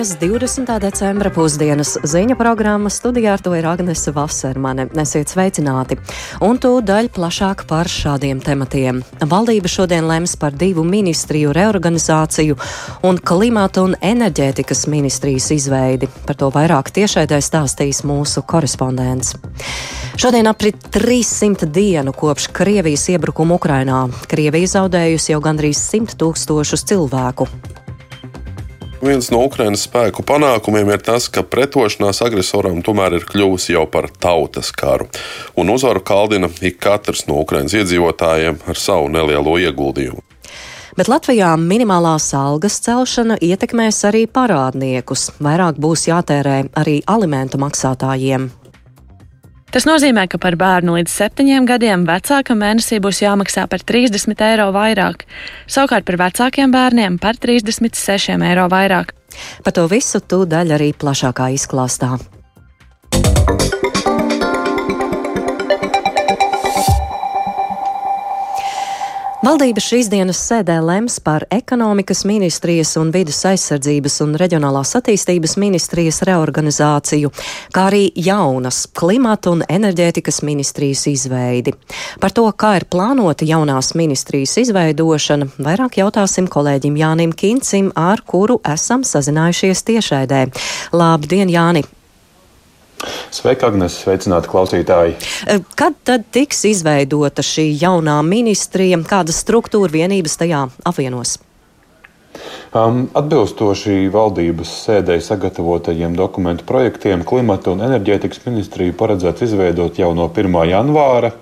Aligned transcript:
Pirmdienas 0.00 0.20
20. 0.20 0.78
decembra 0.80 1.30
pusdienas 1.30 1.90
ziņa 2.08 2.32
programma 2.40 2.88
studijā 2.88 3.34
ar 3.36 3.42
to 3.44 3.50
ir 3.52 3.66
Agnese 3.68 4.14
Vasermane. 4.16 4.86
Esiet 4.96 5.28
sveicināti! 5.28 5.98
Un 6.40 6.56
tūdaļ 6.56 7.10
plašāk 7.12 7.66
par 7.68 7.84
šādiem 7.84 8.38
tematiem. 8.40 9.02
Valdība 9.28 9.68
šodien 9.68 10.08
lems 10.08 10.38
par 10.40 10.56
divu 10.56 10.86
ministriju 10.88 11.52
reorganizāciju 11.52 12.56
un 13.04 13.20
klimata 13.20 13.84
un 13.84 13.92
enerģētikas 14.00 14.86
ministrijas 14.88 15.50
izveidi. 15.58 16.08
Par 16.24 16.38
to 16.40 16.48
vairāk 16.54 16.88
tiešaidē 16.96 17.42
stāstīs 17.44 18.00
mūsu 18.00 18.40
korespondents. 18.48 19.34
Šodien 20.16 20.48
aprit 20.48 20.80
300 20.96 21.68
dienu 21.68 22.16
kopš 22.16 22.48
Krievijas 22.56 23.04
iebrukuma 23.12 23.60
Ukrainā. 23.60 24.06
Krievija 24.32 24.78
zaudējusi 24.78 25.34
jau 25.34 25.44
gandrīz 25.44 25.84
100 25.92 26.16
tūkstošus 26.24 26.88
cilvēku. 26.88 27.50
Viens 29.00 29.30
no 29.32 29.38
Ukraiņas 29.46 29.86
spēku 29.86 30.20
panākumiem 30.28 30.90
ir 30.92 31.00
tas, 31.00 31.30
ka 31.32 31.40
pretošanās 31.40 32.20
agresoram 32.26 32.82
tomēr 32.84 33.16
ir 33.16 33.24
kļuvusi 33.24 33.72
jau 33.72 33.86
par 33.88 34.10
tautas 34.12 34.68
karu, 34.76 35.06
un 35.56 35.72
uzvaru 35.72 36.02
kaldina 36.04 36.50
ik 36.60 36.76
katrs 36.84 37.24
no 37.30 37.38
Ukraiņas 37.40 37.78
iedzīvotājiem 37.80 38.60
ar 38.68 38.76
savu 38.76 39.08
nelielo 39.08 39.56
ieguldījumu. 39.56 40.20
Bet 41.00 41.08
Latvijā 41.08 41.54
minimālās 41.56 42.26
algas 42.36 42.76
celšana 42.84 43.38
ietekmēs 43.40 44.02
arī 44.04 44.26
parādniekus. 44.28 45.30
Vairāk 45.40 45.80
būs 45.80 46.04
jātērē 46.10 46.58
arī 46.76 46.98
alimentu 47.08 47.62
maksātājiem. 47.62 48.50
Tas 49.70 49.86
nozīmē, 49.86 50.24
ka 50.26 50.38
par 50.42 50.56
bērnu 50.58 50.96
līdz 50.96 51.12
septiņiem 51.14 51.66
gadiem 51.68 52.02
vecākam 52.08 52.58
mēnesī 52.58 52.98
būs 53.02 53.20
jāmaksā 53.22 53.68
par 53.70 53.84
30 53.86 54.42
eiro 54.48 54.66
vairāk, 54.74 55.22
savukārt 55.70 56.08
par 56.08 56.18
vecākiem 56.24 56.74
bērniem 56.74 57.20
par 57.22 57.38
36 57.38 58.34
eiro 58.50 58.66
vairāk. 58.72 59.14
Par 59.62 59.76
to 59.76 59.86
visu 59.86 60.18
tūdaļ 60.18 60.74
arī 60.74 60.90
plašākā 60.98 61.52
izklāstā. 61.54 62.16
Valdība 69.40 69.80
šīs 69.80 70.10
dienas 70.12 70.36
sēdē 70.44 70.74
lems 70.84 71.14
par 71.24 71.46
ekonomikas 71.48 72.26
ministrijas 72.28 72.90
un 73.00 73.08
vidus 73.14 73.38
aizsardzības 73.48 74.18
un 74.20 74.34
reģionālās 74.36 74.90
attīstības 74.98 75.54
ministrijas 75.56 76.18
reorganizāciju, 76.28 77.30
kā 77.72 77.86
arī 77.88 78.02
jaunas 78.20 78.82
klimata 78.92 79.54
un 79.54 79.62
enerģētikas 79.64 80.42
ministrijas 80.44 81.06
izveidi. 81.08 81.72
Par 82.20 82.34
to, 82.36 82.44
kā 82.52 82.74
ir 82.82 82.84
plānota 82.92 83.48
jaunās 83.48 83.94
ministrijas 83.96 84.58
izveidošana, 84.60 85.48
vairāk 85.56 85.96
jautāsim 86.02 86.50
kolēģim 86.52 86.98
Jānim 87.00 87.32
Kincim, 87.32 87.88
ar 87.96 88.20
kuru 88.20 88.58
esam 88.68 89.08
sazinājušies 89.08 89.82
tiešraidē. 89.88 90.42
Labdien, 90.92 91.48
Jāni! 91.48 91.86
Sveika, 93.32 93.70
Agnēs, 93.70 94.00
sveicināti 94.02 94.50
klausītāji. 94.50 95.14
Eh, 95.46 95.60
kad 95.78 95.96
tad 96.04 96.26
tiks 96.34 96.64
izveidota 96.68 97.44
šī 97.46 97.70
jaunā 97.80 98.18
ministrija, 98.26 98.98
kādas 99.08 99.40
struktūra 99.44 99.92
vienības 99.94 100.36
tajā 100.40 100.66
apvienos? 100.84 101.38
Atbilstoši 102.70 104.04
valdības 104.14 104.70
sēdē 104.84 105.16
sagatavotajiem 105.26 106.12
dokumentu 106.14 106.62
projektiem, 106.68 107.24
klimata 107.26 107.72
un 107.72 107.80
enerģētikas 107.82 108.44
ministriju 108.44 108.94
paredzēts 108.94 109.42
izveidot 109.42 109.96
jau 109.98 110.12
no 110.14 110.28
1. 110.30 110.54
janvāra, 110.70 111.32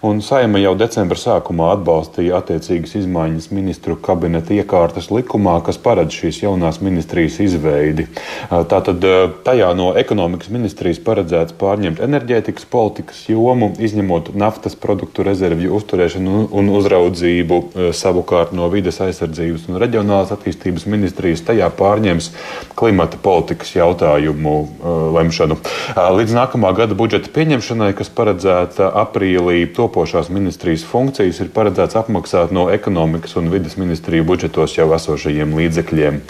un 0.00 0.22
Saima 0.24 0.62
jau 0.62 0.72
decembra 0.80 1.20
sākumā 1.20 1.74
atbalstīja 1.74 2.38
attiecīgas 2.40 2.94
izmaiņas 3.02 3.50
ministru 3.52 3.98
kabineta 4.00 4.56
iekārtas 4.56 5.10
likumā, 5.12 5.58
kas 5.66 5.76
paredz 5.76 6.16
šīs 6.22 6.38
jaunās 6.46 6.80
ministrijas 6.80 7.36
izveidi. 7.44 8.08
Tātad 8.48 9.04
tajā 9.44 9.68
no 9.76 9.90
ekonomikas 9.92 10.48
ministrijas 10.48 11.02
paredzēts 11.04 11.58
pārņemt 11.60 12.00
enerģētikas 12.08 12.64
politikas 12.72 13.20
jomu, 13.28 13.74
izņemot 13.76 14.32
naftas 14.40 14.72
produktu 14.72 15.28
rezervju 15.28 15.76
uzturēšanu 15.82 16.48
un 16.48 16.72
uzraudzību, 16.80 17.62
savukārt 17.92 18.56
no 18.56 18.72
vides 18.72 19.04
aizsardzības 19.04 19.68
un 19.68 19.82
reģionālās 19.84 20.32
attīstības 20.32 20.77
attīstības 20.78 20.86
ministrijas 20.86 21.42
tajā 21.42 21.68
pārņems 21.74 22.30
klimata 22.78 23.18
politikas 23.20 23.74
jautājumu 23.74 24.54
uh, 24.62 25.14
lemšanu. 25.16 25.56
Uh, 25.58 26.10
līdz 26.14 26.34
nākamā 26.36 26.72
gada 26.76 26.94
budžeta 26.94 27.28
pieņemšanai, 27.34 27.94
kas 27.96 28.08
paredzēta 28.08 28.90
aprīlī, 29.02 29.66
topošās 29.74 30.30
ministrijas 30.30 30.84
funkcijas 30.84 31.40
ir 31.40 31.50
paredzēts 31.50 31.96
apmaksāt 31.98 32.52
no 32.52 32.68
ekonomikas 32.70 33.36
un 33.36 33.50
vidas 33.50 33.76
ministriju 33.76 34.24
budžetos 34.24 34.76
jau 34.76 34.88
esošajiem 34.94 35.54
līdzekļiem. 35.58 36.20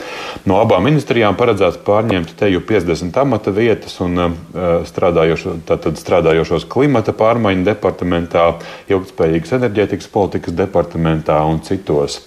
No 0.47 0.61
abām 0.63 0.85
ministrijām 0.89 1.37
paredzēts 1.37 1.81
pārņemt 1.85 2.37
teju 2.39 2.63
50 2.65 3.17
amata 3.21 3.53
vietas 3.53 3.99
un 4.01 4.19
uh, 4.19 4.39
strādājošo, 4.89 5.59
strādājošos 5.99 6.69
klimata 6.69 7.13
pārmaiņu 7.17 7.67
departamentā, 7.69 8.55
ilgspējīgas 8.89 9.59
enerģētikas 9.59 10.09
politikas 10.13 10.57
departamentā 10.57 11.43
un 11.49 11.61
citos. 11.67 12.23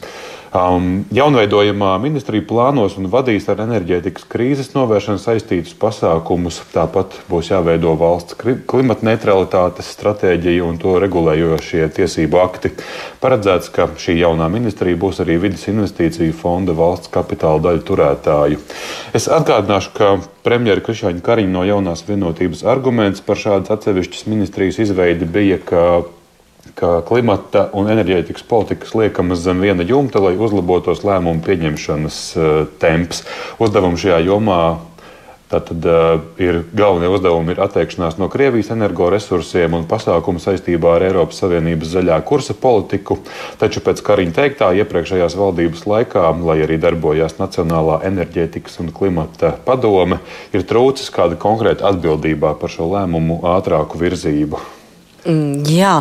Um, 0.52 1.06
jaunveidojamā 1.16 1.94
ministrija 2.04 2.44
plānos 2.44 2.98
un 3.00 3.06
vadīs 3.08 3.46
ar 3.48 3.62
enerģētikas 3.64 4.26
krīzes 4.28 4.74
novēršanu 4.74 5.22
saistītus 5.24 5.78
pasākumus. 5.80 6.58
Tāpat 6.74 7.16
būs 7.30 7.54
jāveido 7.54 7.94
valsts 7.96 8.36
klimata 8.68 9.08
neutralitātes 9.08 9.94
stratēģija 9.96 10.68
un 10.68 10.76
to 10.82 10.98
regulējošie 11.00 11.88
tiesību 11.96 12.44
akti. 12.44 12.74
Paredzēts, 13.24 13.72
ka 13.72 13.88
šī 13.96 14.18
jaunā 14.20 14.52
ministrija 14.52 15.00
būs 15.00 15.24
arī 15.24 15.40
vidas 15.40 15.64
investīciju 15.72 16.36
fonda 16.36 16.76
valsts 16.76 17.16
kapitāla 17.16 17.64
daļu 17.70 17.88
turētāju. 17.88 18.60
Es 19.16 19.32
atgādināšu, 19.32 19.96
ka 19.96 20.18
premjera 20.44 20.84
Krišāņa 20.84 21.24
Kariņa 21.24 21.56
no 21.56 21.64
jaunās 21.64 22.04
vienotības 22.12 22.68
arguments 22.68 23.24
par 23.24 23.40
šādas 23.40 23.72
atsevišķas 23.78 24.28
ministrijas 24.28 24.84
izveidi 24.84 25.32
bija, 25.32 25.64
ka 25.64 26.02
ka 26.78 27.00
klimata 27.08 27.68
un 27.78 27.90
enerģētikas 27.92 28.46
politikas 28.48 28.96
liekamas 28.98 29.44
zem 29.44 29.64
viena 29.64 29.86
jumta, 29.88 30.22
lai 30.24 30.36
uzlabotos 30.38 31.04
lēmumu 31.08 31.44
pieņemšanas 31.46 32.22
uh, 32.38 32.54
temps. 32.82 33.26
Uzdevums 33.62 34.04
šajā 34.04 34.24
jomā 34.30 34.62
Tātad 35.52 35.84
uh, 35.84 36.22
ir 36.40 36.62
galvenie 36.72 37.10
uzdevumi 37.12 37.52
ir 37.52 37.60
atteikšanās 37.66 38.16
no 38.22 38.30
Krievijas 38.32 38.70
energoresursiem 38.72 39.76
un 39.76 39.84
pasākumu 39.90 40.40
saistībā 40.40 40.94
ar 40.96 41.06
Eiropas 41.10 41.42
Savienības 41.44 41.92
zaļā 41.92 42.22
kursa 42.28 42.56
politiku. 42.56 43.20
Taču 43.60 43.84
pēc 43.84 44.00
Kariņa 44.08 44.38
teiktā 44.40 44.72
iepriekšējās 44.80 45.36
valdības 45.36 45.84
laikā, 45.92 46.30
lai 46.48 46.62
arī 46.64 46.80
darbojās 46.80 47.36
Nacionālā 47.42 48.00
enerģētikas 48.08 48.80
un 48.80 48.96
klimata 48.96 49.58
padome, 49.68 50.22
ir 50.56 50.64
trūcis 50.68 51.12
kāda 51.12 51.36
konkrēta 51.36 51.90
atbildībā 51.92 52.56
par 52.62 52.72
šo 52.72 52.88
lēmumu 52.94 53.42
ātrāku 53.58 54.00
virzību. 54.00 54.81
Mm, 55.26 55.62
jā, 55.70 56.00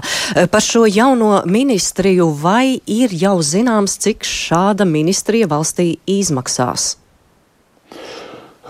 par 0.53 0.65
šo 0.65 0.87
jauno 0.89 1.43
ministriju 1.47 2.31
vai 2.41 2.81
ir 2.89 3.13
jau 3.13 3.37
zināms, 3.45 3.99
cik 4.01 4.25
šāda 4.25 4.87
ministrija 4.89 5.51
valstī 5.51 5.93
izmaksās? 6.09 6.95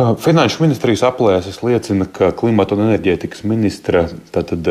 Finanšu 0.00 0.62
ministrijas 0.65 1.03
aplēses 1.05 1.59
liecina, 1.66 2.06
ka 2.09 2.31
klimata 2.37 2.77
un 2.77 2.87
enerģētikas 2.87 3.43
ministra 3.49 4.06
tātad, 4.33 4.65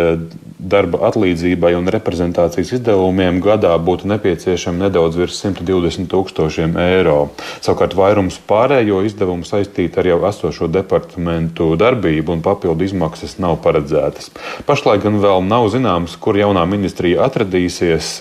darba 0.60 1.02
atlīdzībai 1.10 1.72
un 1.78 1.90
reprezentācijas 1.92 2.74
izdevumiem 2.78 3.38
gadā 3.44 3.72
būtu 3.84 4.10
nepieciešami 4.10 4.84
nedaudz 4.86 5.20
virs 5.20 5.38
120 5.44 6.10
tūkstošiem 6.12 6.76
eiro. 6.82 7.18
Savukārt 7.62 7.94
vairums 8.00 8.40
pārējo 8.50 9.04
izdevumu 9.08 9.48
saistīti 9.48 10.02
ar 10.02 10.10
jau 10.10 10.18
esošo 10.30 10.70
departamentu 10.72 11.72
darbību 11.80 12.36
un 12.36 12.44
papildu 12.46 12.88
izmaksas 12.88 13.38
nav 13.44 13.60
paredzētas. 13.64 14.32
Pašlaik 14.68 15.06
gan 15.06 15.22
vēl 15.24 15.46
nav 15.46 15.70
zināms, 15.74 16.18
kur 16.20 16.40
jaunā 16.40 16.66
ministrija 16.70 17.28
atradīsies 17.28 18.16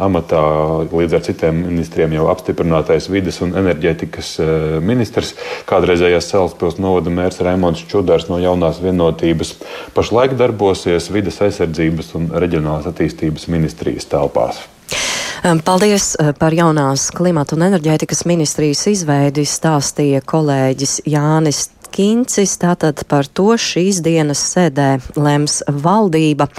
amatā 0.00 0.44
līdz 0.92 1.18
ar 1.18 1.26
citiem 1.26 1.64
ministriem 1.66 2.16
jau 2.16 2.30
apstiprinātais 2.32 3.10
vides 3.12 3.42
un 3.44 3.56
enerģētikas 3.58 4.34
ministrs 4.84 5.34
kādreizējās 5.68 6.32
cels 6.32 6.51
Salaspils 6.52 6.76
novada 6.76 7.08
mērs 7.08 7.40
Raimons 7.40 7.80
Čudars 7.88 8.26
no 8.28 8.36
jaunās 8.36 8.76
vienotības 8.82 9.54
pašlaik 9.96 10.34
darbosies 10.36 11.08
vides 11.08 11.38
aizsardzības 11.40 12.12
un 12.18 12.28
reģionālās 12.28 12.88
attīstības 12.90 13.48
ministrijas 13.48 14.04
telpās. 14.10 14.60
Paldies 15.64 16.12
eh, 16.20 16.34
par 16.36 16.52
jaunās 16.52 17.08
klimata 17.16 17.56
un 17.56 17.64
enerģētikas 17.70 18.26
ministrijas 18.28 18.84
izveidi, 18.92 19.46
stāstīja 19.48 20.20
kolēģis 20.28 21.00
Jānis 21.08 21.70
Kincis. 21.92 22.58
Tātad 22.60 23.06
par 23.08 23.24
to 23.26 23.56
šīs 23.56 24.02
dienas 24.04 24.44
sēdē 24.52 24.98
lems 25.16 25.62
valdība. 25.66 26.50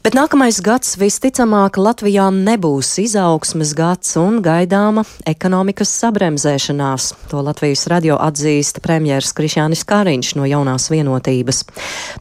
Bet 0.00 0.14
nākamais 0.16 0.56
gads 0.64 0.94
visticamāk 0.96 1.76
Latvijā 1.76 2.30
nebūs 2.32 2.94
izaugsmes 3.02 3.74
gads 3.76 4.14
un 4.16 4.38
gaidāma 4.40 5.04
ekonomikas 5.28 5.92
sabremzēšanās. 6.00 7.10
To 7.28 7.42
Latvijas 7.44 7.84
radio 7.92 8.16
atzīst 8.16 8.80
premjers 8.80 9.34
Krišjānis 9.36 9.84
Kāriņš 9.84 10.32
no 10.40 10.48
jaunās 10.48 10.88
vienotības. 10.88 11.66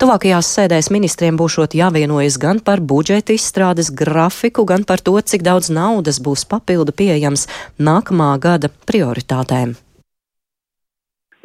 Tuvākajās 0.04 0.52
sēdēs 0.60 0.92
ministriem 0.92 1.40
būšot 1.40 1.80
jāvienojas 1.80 2.36
gan 2.44 2.60
par 2.60 2.84
budžeta 2.84 3.32
izstrādes 3.40 3.96
grafiku, 3.96 4.68
gan 4.68 4.84
par 4.84 5.00
to, 5.00 5.16
cik 5.16 5.48
daudz 5.48 5.72
naudas 5.72 6.20
būs 6.20 6.44
papildu 6.52 6.92
pieejams 6.92 7.48
nākamā 7.80 8.34
gada 8.44 8.76
prioritātēm. 8.92 9.80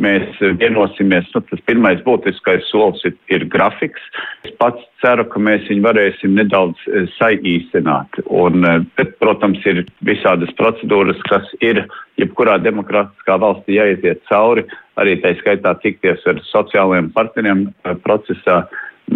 Mēs 0.02 0.38
vienosimies. 0.58 1.28
Nu, 1.34 1.42
tas 1.48 1.62
pirmais 1.68 2.00
būtiskais 2.06 2.66
solis 2.70 3.02
ir, 3.06 3.14
ir 3.32 3.46
grafiks. 3.50 4.02
Es 4.46 4.54
pats 4.58 4.82
ceru, 5.02 5.26
ka 5.30 5.42
mēs 5.42 5.66
viņu 5.70 5.84
varēsim 5.86 6.34
nedaudz 6.38 6.80
eh, 6.88 7.06
saīsināt. 7.18 8.20
Un, 8.26 8.64
eh, 8.66 8.80
bet, 8.98 9.14
protams, 9.22 9.62
ir 9.70 9.84
visādas 10.06 10.52
procedūras, 10.58 11.20
kas 11.30 11.46
ir 11.64 11.84
jebkurā 12.20 12.58
demokrātiskā 12.64 13.38
valstī 13.42 13.78
jāiziet 13.78 14.24
cauri, 14.30 14.66
arī 15.00 15.18
tā 15.22 15.34
skaitā 15.42 15.76
tikties 15.82 16.24
ar 16.30 16.42
sociālajiem 16.50 17.12
partneriem 17.14 17.68
eh, 17.68 17.94
procesā. 18.06 18.64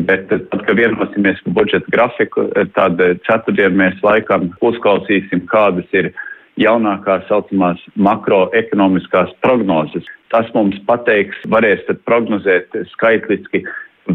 Bet 0.05 0.27
tad, 0.29 0.51
kad 0.53 0.77
vienosimies 0.77 1.39
par 1.47 1.55
budžeta 1.63 1.89
grafiku, 1.95 2.43
tad 2.77 3.01
ceturtdien 3.25 3.73
mēs 3.73 3.97
laikam 4.05 4.51
uzklausīsim, 4.61 5.47
kādas 5.49 5.89
ir 5.97 6.11
jaunākās 6.58 7.26
saucamās 7.31 7.82
makroekonomiskās 7.96 9.34
prognozes. 9.44 10.06
Tas 10.32 10.49
mums 10.55 10.78
pateiks, 10.88 11.38
varēs 11.49 11.87
prognozēt 12.05 12.75
skaitliski, 12.93 13.62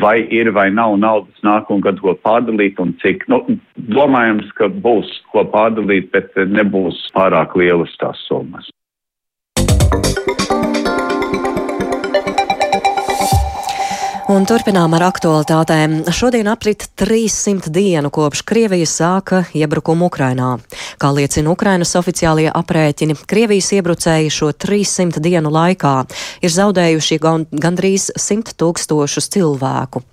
vai 0.02 0.20
ir 0.34 0.52
vai 0.54 0.70
nav 0.74 0.98
naudas 1.02 1.46
nākamā 1.46 1.88
gada, 1.88 2.02
ko 2.02 2.16
pārdalīt 2.26 2.80
un 2.84 2.94
cik. 3.02 3.26
Nu, 3.32 3.42
domājams, 3.98 4.50
ka 4.58 4.70
būs 4.70 5.10
ko 5.34 5.46
pārdalīt, 5.54 6.12
bet 6.14 6.38
nebūs 6.38 7.08
pārāk 7.18 7.58
lielas 7.60 7.94
tās 8.02 8.22
summas. 8.30 8.70
Un 14.32 14.46
turpinām 14.48 14.94
ar 14.96 15.04
aktualitātēm. 15.10 15.98
Šodien 16.16 16.48
aprit 16.48 16.86
300 16.96 17.68
dienu 17.76 18.08
kopš 18.14 18.40
Krievija 18.48 18.88
sāka 18.88 19.42
iebrukumu 19.52 20.08
Ukrainā. 20.08 20.62
Kā 20.96 21.10
liecina 21.12 21.52
Ukrainas 21.52 21.92
oficiālie 22.00 22.46
aprēķini, 22.48 23.18
Krievijas 23.28 23.74
iebrucēji 23.76 24.32
šo 24.32 24.54
300 24.56 25.20
dienu 25.20 25.52
laikā 25.52 25.92
ir 26.40 26.54
zaudējuši 26.56 27.18
gandrīz 27.20 28.14
100 28.16 28.56
tūkstošus 28.64 29.28
cilvēku. 29.36 30.06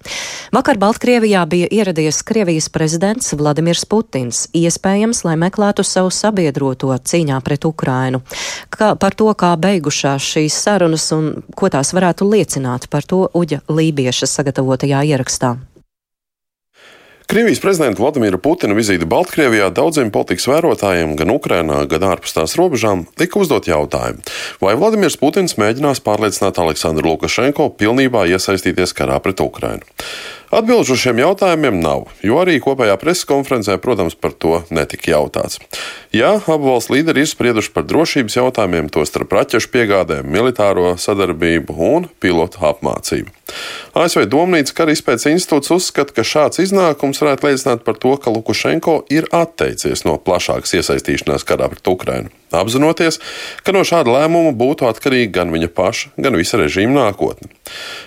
Vakar 0.59 0.83
Baltkrievijā 0.83 1.45
bija 1.47 1.71
ieradies 1.71 2.25
Krievijas 2.27 2.67
prezidents 2.67 3.31
Vladimirs 3.39 3.87
Putins, 3.87 4.49
iespējams, 4.51 5.23
lai 5.29 5.37
meklētu 5.39 5.87
savu 5.87 6.11
sabiedroto 6.11 6.91
cīņā 6.99 7.39
pret 7.47 7.69
Ukrainu. 7.71 8.25
Kā, 8.75 8.97
par 8.99 9.15
to, 9.15 9.31
kā 9.39 9.55
beigušās 9.55 10.33
šīs 10.35 10.59
sarunas 10.67 11.07
un 11.15 11.31
ko 11.55 11.71
tās 11.71 11.95
varētu 11.95 12.27
liecināt, 12.27 12.91
par 12.91 13.07
to 13.07 13.29
Uģa 13.39 13.63
Lībija 13.71 14.00
Latvieša 14.01 14.27
sagatavotajā 14.33 15.05
ierakstā. 15.13 15.59
Krievijas 17.31 17.61
prezidenta 17.63 18.03
Vladimira 18.03 18.41
Putina 18.43 18.75
vizīte 18.75 19.07
Baltkrievijā 19.07 19.69
daudziem 19.71 20.09
politikas 20.11 20.49
vērotājiem, 20.51 21.13
gan 21.15 21.31
Ukrainā, 21.31 21.85
gan 21.87 22.03
ārpus 22.09 22.35
tās 22.35 22.57
robežām, 22.59 23.05
tika 23.21 23.39
uzdot 23.39 23.69
jautājumu, 23.71 24.25
vai 24.59 24.75
Vladimirs 24.75 25.15
Putins 25.21 25.55
mēģinās 25.61 26.03
pārliecināt 26.03 26.59
Aleksandru 26.59 27.13
Lukašenko 27.13 27.69
pilnībā 27.79 28.25
iesaistīties 28.33 28.97
karā 28.99 29.21
pret 29.23 29.45
Ukrainu. 29.45 29.87
Atbilžu 30.51 30.99
šiem 30.99 31.23
jautājumiem 31.23 31.79
nav, 31.79 32.09
jo 32.27 32.43
arī 32.43 32.59
kopējā 32.59 32.99
preses 32.99 33.29
konferencē, 33.31 33.79
protams, 33.79 34.19
par 34.19 34.35
to 34.35 34.65
netika 34.75 35.13
jautāts. 35.13 35.63
Jā, 36.11 36.35
abu 36.41 36.73
valstu 36.73 36.97
līderi 36.97 37.23
ir 37.23 37.31
sprieduši 37.31 37.71
par 37.77 37.87
drošības 37.87 38.43
jautājumiem, 38.43 38.91
tostarp 38.91 39.39
raķešu 39.39 39.71
piegādēm, 39.71 40.27
militāro 40.27 40.97
sadarbību 40.99 41.79
un 41.95 42.11
pilotu 42.19 42.67
apmācību. 42.75 43.37
ASV 43.99 44.27
Domnīca 44.31 44.77
kara 44.77 44.95
izpētes 44.95 45.29
institūts 45.31 45.73
uzskata, 45.75 46.15
ka 46.17 46.27
šāds 46.27 46.63
iznākums 46.63 47.23
varētu 47.23 47.49
liecināt 47.49 47.87
par 47.87 47.99
to, 48.01 48.17
ka 48.21 48.35
Lukašenko 48.35 49.01
ir 49.13 49.31
atteicies 49.35 50.07
no 50.07 50.19
plašākas 50.19 50.77
iesaistīšanās 50.81 51.47
karā 51.49 51.71
pret 51.73 51.91
Ukrainu 51.91 52.31
apzinoties, 52.51 53.21
ka 53.63 53.75
no 53.75 53.83
šāda 53.87 54.11
lēmuma 54.15 54.53
būtu 54.59 54.89
atkarīga 54.89 55.33
gan 55.39 55.53
viņa 55.55 55.71
paša, 55.75 56.13
gan 56.19 56.39
visa 56.39 56.59
režīma 56.61 56.97
nākotne. 56.97 57.51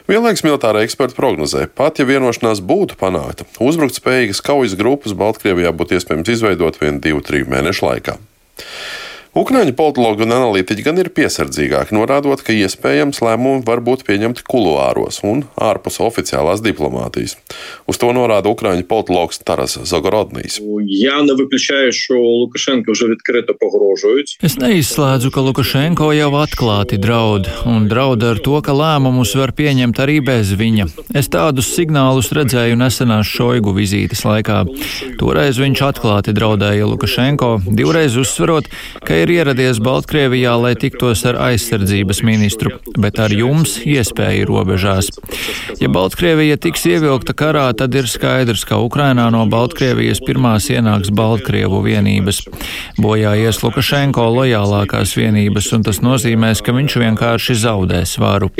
Vienlaikus 0.10 0.44
militāra 0.46 0.84
eksperta 0.84 1.16
prognozē, 1.18 1.68
pat 1.72 2.02
ja 2.02 2.08
vienošanās 2.10 2.64
būtu 2.64 3.00
panākta, 3.00 3.48
uzbrukt 3.64 4.00
spējīgas 4.00 4.44
kaujas 4.44 4.76
grupas 4.80 5.16
Baltkrievijā 5.18 5.72
būtu 5.76 5.98
iespējams 6.00 6.36
izveidot 6.36 6.82
vienu, 6.82 7.00
divu, 7.04 7.24
triju 7.24 7.50
mēnešu 7.54 7.88
laikā. 7.88 8.20
Ukrāņu 9.34 9.74
politologi 9.74 10.28
un 10.28 10.34
analītiķi 10.36 10.84
gan 10.86 11.00
ir 11.02 11.08
piesardzīgāki, 11.10 11.96
norādot, 11.98 12.44
ka 12.46 12.54
iespējams 12.54 13.18
lēmumi 13.26 13.64
var 13.66 13.80
būt 13.82 14.04
pieņemti 14.06 14.44
kuluāros 14.46 15.24
un 15.26 15.40
ārpus 15.58 15.98
oficiālās 16.06 16.62
diplomātijas. 16.62 17.34
Uz 17.90 17.98
to 17.98 18.12
norāda 18.14 18.52
Ukrāņu 18.54 18.86
politologs 18.86 19.42
Taras 19.42 19.80
Zagorodnīs. 19.90 20.60
Es 24.46 24.60
neizslēdzu, 24.62 25.34
ka 25.34 25.42
Lukašenko 25.48 26.12
jau 26.14 26.30
atklāti 26.44 27.02
draud, 27.02 27.50
un 27.66 27.90
draud 27.90 28.22
ar 28.30 28.38
to, 28.38 28.62
ka 28.62 28.78
lēmumus 28.78 29.34
var 29.42 29.56
pieņemt 29.58 30.04
arī 30.06 30.20
bez 30.22 30.54
viņa. 30.62 30.86
Es 31.18 31.32
tādus 31.34 31.72
signālus 31.74 32.30
redzēju 32.38 32.78
nesenās 32.78 33.34
Šoigu 33.34 33.74
vizītes 33.74 34.22
laikā. 34.30 34.62
Toreiz 35.18 35.58
viņš 35.58 35.84
atklāti 35.90 36.38
draudēja 36.38 36.86
Lukašenko, 36.86 37.52
divreiz 37.74 38.22
uzsverot, 38.22 38.70
ka 39.02 39.23
ir 39.24 39.32
ieradies 39.32 39.80
Baltkrievijā, 39.84 40.54
lai 40.60 40.74
tiktos 40.80 41.22
ar 41.28 41.38
aizsardzības 41.48 42.20
ministru, 42.28 42.74
bet 43.00 43.20
ar 43.24 43.32
jums 43.32 43.78
iespēja 43.88 44.48
robežās. 44.50 45.10
Ja 45.80 45.88
Baltkrievija 45.94 46.58
tiks 46.62 46.84
ievilkta 46.90 47.36
karā, 47.38 47.66
tad 47.78 47.96
ir 47.96 48.10
skaidrs, 48.12 48.66
ka 48.68 48.82
Ukrainā 48.84 49.30
no 49.32 49.46
Baltkrievijas 49.52 50.20
pirmās 50.24 50.68
ienāks 50.74 51.12
Baltkrievu 51.16 51.80
vienības. 51.86 52.42
Bojā 53.00 53.36
ies 53.40 53.62
Lukašenko 53.64 54.26
lojālākās 54.36 55.16
vienības, 55.16 55.72
un 55.78 55.88
tas 55.88 56.02
nozīmēs, 56.04 56.64
ka 56.66 56.76
viņš 56.76 56.98
vienkārši 57.06 57.58
zaudēs 57.64 58.18
varu. 58.20 58.52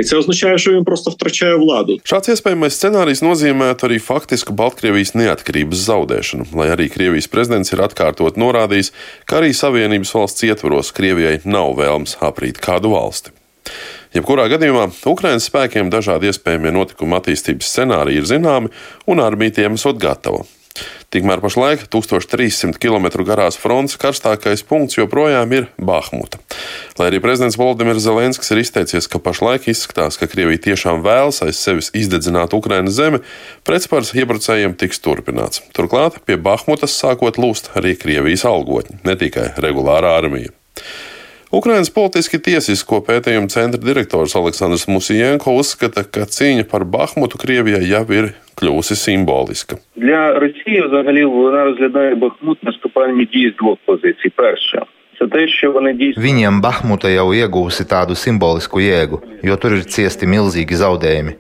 Šāds 2.08 2.34
iespējamais 2.36 2.80
scenārijs 2.80 3.24
nozīmētu 3.26 3.90
arī 3.90 4.00
faktisku 4.04 4.56
Baltkrievijas 4.56 5.16
neatkarības 5.20 5.84
zaudēšanu, 5.90 6.50
lai 6.56 6.72
arī 6.74 6.88
Krievijas 6.94 7.28
prezidents 7.32 7.74
ir 7.76 7.84
atkārtot 7.84 8.40
norādījis, 8.40 8.94
ka 9.28 9.42
arī 9.42 9.52
Savienības 9.58 10.14
valsts 10.16 10.46
ietvaros 10.54 10.94
Krievijai 10.96 11.42
nav 11.44 11.76
vēlms 11.80 12.20
aprīt 12.24 12.62
kādu 12.64 12.94
valsti. 12.94 13.34
Jebkurā 14.14 14.46
gadījumā 14.52 14.90
Ukraiņas 15.10 15.48
spēkiem 15.50 15.90
dažādi 15.90 16.30
iespējamie 16.30 16.74
notikuma 16.76 17.18
attīstības 17.18 17.72
scenāriji 17.74 18.22
ir 18.22 18.28
zināmi 18.30 18.70
un 19.10 19.24
armija 19.24 19.58
tiem 19.62 19.80
esot 19.80 19.98
gatava. 20.02 20.44
Tikmēr 21.14 21.42
pašlaik 21.44 21.84
1300 21.94 22.80
km 22.82 23.22
garās 23.28 23.60
fronts 23.62 23.98
karstākais 24.02 24.64
punkts 24.66 24.98
joprojām 24.98 25.52
ir 25.54 25.68
Bahmuta. 25.78 26.40
Lai 26.98 27.12
arī 27.12 27.20
prezidents 27.22 27.60
Volodimirs 27.60 28.02
Zelenskis 28.08 28.50
ir 28.56 28.64
izteicies, 28.64 29.06
ka 29.06 29.22
pašlaik 29.22 29.68
izskatās, 29.70 30.18
ka 30.18 30.30
Krievija 30.32 30.64
tiešām 30.70 31.06
vēlas 31.06 31.44
aiz 31.46 31.62
sevis 31.62 31.92
izdedzināt 31.94 32.58
Ukrainas 32.58 32.98
zemi, 32.98 33.22
pretspārs 33.68 34.16
iebrucējiem 34.18 34.74
tiks 34.82 35.02
turpināts. 35.06 35.62
Turklāt 35.78 36.18
pie 36.26 36.40
Bahmutas 36.42 36.98
sākot 36.98 37.38
lūst 37.38 37.70
arī 37.78 37.94
Krievijas 38.00 38.48
algotņi, 38.50 39.04
ne 39.06 39.18
tikai 39.20 39.52
regulārā 39.62 40.18
armija. 40.18 40.56
Ukrainas 41.53 41.91
politiski 41.91 42.39
tiesisko 42.39 43.01
pētījumu 43.07 43.49
centra 43.49 43.81
direktors 43.81 44.37
Aleksandrs 44.37 44.85
Musijenko 44.89 45.55
uzskata, 45.57 46.05
ka 46.05 46.27
cīņa 46.29 46.67
par 46.69 46.85
Bahmutu 46.85 47.41
Krievijai 47.41 47.89
jau 47.89 48.05
ir 48.13 48.35
kļūsi 48.61 48.97
simboliska. 48.97 49.79
Для 49.97 50.39
Росії 50.39 50.83
взагалі 50.83 51.25
вона 51.25 51.65
розглядає 51.65 52.15
Бахмут 52.15 52.63
наступальні 52.63 53.25
дії 53.25 53.51
з 53.51 53.57
двох 53.57 53.79
позицій. 53.87 54.33
Перша 54.37 54.87
Viņiem 55.19 56.61
Bahmuta 56.63 57.11
jau 57.11 57.33
iegūsi 57.35 57.83
tādu 57.91 58.15
simbolisku 58.15 58.79
jēgu, 58.79 59.19
jo 59.43 59.57
tur 59.59 59.75
ir 59.75 59.83
ciesti 59.91 60.29
milzīgi 60.31 60.79
zaudējumi. 60.79 61.35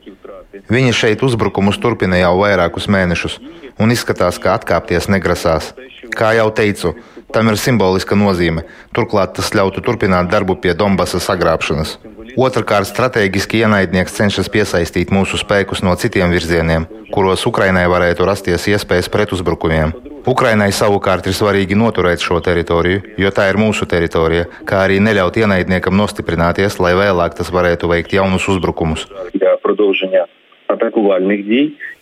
Viņi 0.66 0.92
šeit 0.92 1.22
uzbrukumus 1.22 1.78
turpina 1.78 2.18
jau 2.18 2.34
vairākus 2.40 2.88
mēnešus 2.90 3.38
un 3.78 3.94
izskatās, 3.94 4.40
ka 4.42 4.56
atkāpties 4.58 5.06
negrasās. 5.06 5.70
Kā 6.10 6.32
jau 6.34 6.50
teicu, 6.50 6.96
Tam 7.33 7.49
ir 7.49 7.57
simboliska 7.57 8.13
nozīme. 8.13 8.61
Turklāt 8.93 9.33
tas 9.37 9.49
ļautu 9.57 9.81
turpināt 9.81 10.29
darbu 10.29 10.53
pie 10.61 10.75
Donbasa 10.77 11.17
sagrābšanas. 11.17 11.95
Otrakārt, 12.37 12.87
strateģiski 12.89 13.63
ienaidnieks 13.65 14.13
cenšas 14.19 14.49
piesaistīt 14.53 15.09
mūsu 15.13 15.39
spēkus 15.41 15.81
no 15.85 15.95
citiem 15.97 16.29
virzieniem, 16.33 16.85
kuros 17.13 17.45
Ukrainai 17.49 17.87
varētu 17.89 18.27
rasties 18.29 18.67
iespējas 18.69 19.09
pretuzbrukumiem. 19.13 19.95
Ukrainai 20.29 20.69
savukārt 20.71 21.25
ir 21.27 21.35
svarīgi 21.35 21.75
noturēt 21.75 22.21
šo 22.23 22.37
teritoriju, 22.45 23.01
jo 23.19 23.33
tā 23.35 23.49
ir 23.51 23.59
mūsu 23.59 23.89
teritorija, 23.89 24.45
kā 24.69 24.85
arī 24.85 25.01
neļaut 25.03 25.41
ienaidniekam 25.41 25.97
nostiprināties, 25.99 26.77
lai 26.79 26.93
vēlāk 26.95 27.35
tas 27.41 27.49
varētu 27.51 27.89
veikt 27.91 28.13
jaunus 28.15 28.47
uzbrukumus. 28.53 29.09
Ja, 29.35 29.57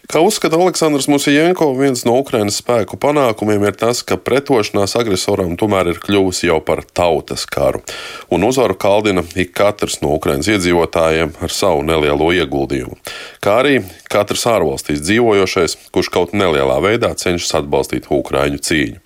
Kā 0.09 0.19
uzskata 0.25 0.57
Aleksandrs 0.57 1.05
Musijenko, 1.07 1.67
viens 1.77 2.01
no 2.07 2.15
Ukrainas 2.17 2.57
spēku 2.57 2.97
panākumiem 2.99 3.61
ir 3.69 3.75
tas, 3.77 4.01
ka 4.01 4.17
pretošanās 4.17 4.95
agresoram 4.97 5.53
tomēr 5.59 5.91
ir 5.91 5.99
kļuvusi 6.01 6.47
jau 6.49 6.57
par 6.65 6.81
tautas 6.97 7.45
karu, 7.45 7.83
un 8.33 8.47
uzvaru 8.47 8.75
kaldina 8.81 9.21
ik 9.37 9.53
katrs 9.57 9.99
no 10.01 10.15
Ukrainas 10.17 10.49
iedzīvotājiem 10.49 11.35
ar 11.45 11.53
savu 11.53 11.85
nelielo 11.85 12.31
ieguldījumu, 12.33 12.97
kā 13.45 13.59
arī 13.61 13.75
katrs 14.11 14.47
ārvalstīs 14.49 15.03
dzīvojošais, 15.05 15.77
kurš 15.93 16.09
kaut 16.13 16.33
nelielā 16.33 16.79
veidā 16.83 17.13
cenšas 17.13 17.61
atbalstīt 17.61 18.09
Ukraiņu 18.09 18.57
cīņu. 18.57 18.97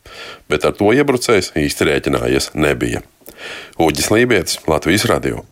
Bet 0.49 0.63
ar 0.63 0.77
to 0.79 0.95
iebrucējs 0.95 1.51
īsti 1.59 1.91
rēķinājies 1.91 2.53
nebija. 2.55 3.03
Uģis 3.77 4.09
Lībijams, 4.15 4.61
Latvijas 4.71 5.09
Radio. 5.11 5.43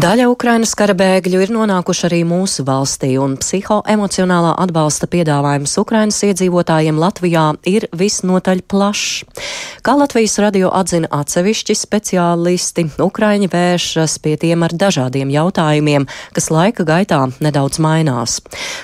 Daļa 0.00 0.30
Ukrainas 0.32 0.70
kara 0.78 0.94
bēgļu 0.96 1.42
ir 1.44 1.50
nonākuši 1.52 2.04
arī 2.06 2.18
mūsu 2.24 2.62
valstī, 2.64 3.10
un 3.20 3.34
psihoemocionālā 3.36 4.54
atbalsta 4.62 5.04
piedāvājums 5.10 5.74
Ukrainas 5.82 6.22
iedzīvotājiem 6.24 6.96
Latvijā 6.96 7.42
ir 7.68 7.84
visnotaļ 7.92 8.62
plašs. 8.70 9.42
Kā 9.84 9.92
Latvijas 9.98 10.38
radio 10.40 10.70
atzina 10.72 11.10
atsevišķi 11.12 11.76
speciālisti, 11.76 12.86
Ukraiņi 13.02 13.50
vēršas 13.52 14.14
pie 14.24 14.38
tiem 14.40 14.64
ar 14.64 14.72
dažādiem 14.72 15.32
jautājumiem, 15.34 16.06
kas 16.32 16.48
laika 16.54 16.86
gaitā 16.88 17.20
nedaudz 17.44 17.82
mainās. 17.84 18.38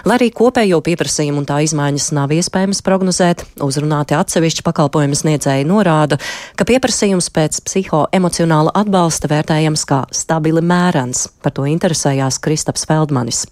Lai 0.04 0.18
arī 0.18 0.28
kopējo 0.36 0.82
pieprasījumu 0.84 1.44
un 1.44 1.48
tā 1.48 1.62
izmaiņas 1.64 2.10
nav 2.18 2.34
iespējams 2.36 2.82
prognozēt, 2.84 3.46
uzrunāti 3.64 4.18
atsevišķi 4.18 4.66
pakalpojumu 4.68 5.16
sniedzēji 5.16 5.70
norāda, 5.70 6.20
ka 6.60 6.68
pieprasījums 6.68 7.32
pēc 7.32 7.62
psihoemocionāla 7.70 8.76
atbalsta 8.84 9.32
vērtējams 9.32 9.88
kā 9.88 10.04
stabili 10.12 10.64
mēri 10.66 11.05
mērens. 11.06 11.28
Par 11.42 11.52
to 11.52 11.66
interesējās 11.66 12.40
Kristaps 12.42 12.86
Feldmanis. 12.86 13.46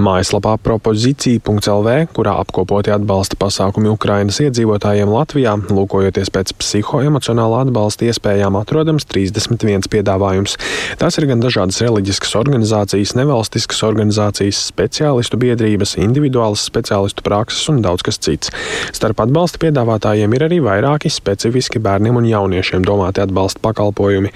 Mājaslapā 0.00 0.54
propozīcija.lv, 0.64 1.94
kurā 2.16 2.34
apkopoti 2.40 2.92
atbalsta 2.94 3.36
pasākumi 3.40 3.90
Ukrainas 3.92 4.40
iedzīvotājiem 4.42 5.10
Latvijā, 5.12 5.54
lūkojoties 5.68 6.30
pēc 6.34 6.54
psihoemocionāla 6.60 7.62
atbalsta 7.64 8.08
iespējām, 8.08 8.58
atrodams 8.58 9.06
31 9.10 9.88
piedāvājums. 9.92 10.56
Tās 11.00 11.18
ir 11.20 11.28
gan 11.30 11.42
dažādas 11.42 11.80
reliģiskas 11.84 12.34
organizācijas, 12.38 13.14
nevalstiskas 13.18 13.82
organizācijas, 13.86 14.60
speciālistu 14.70 15.40
biedrības, 15.42 15.96
individuālas 16.00 16.64
speciālistu 16.68 17.24
prakses 17.26 17.68
un 17.72 17.82
daudz 17.84 18.06
kas 18.06 18.20
cits. 18.24 18.52
Starp 18.94 19.24
atbalsta 19.24 19.60
piedāvātājiem 19.62 20.36
ir 20.36 20.46
arī 20.48 20.60
vairāki 20.64 21.12
specifiski 21.12 21.82
bērniem 21.82 22.20
un 22.20 22.28
jauniešiem 22.30 22.84
domāti 22.86 23.22
atbalsta 23.24 23.62
pakalpojumi. 23.64 24.32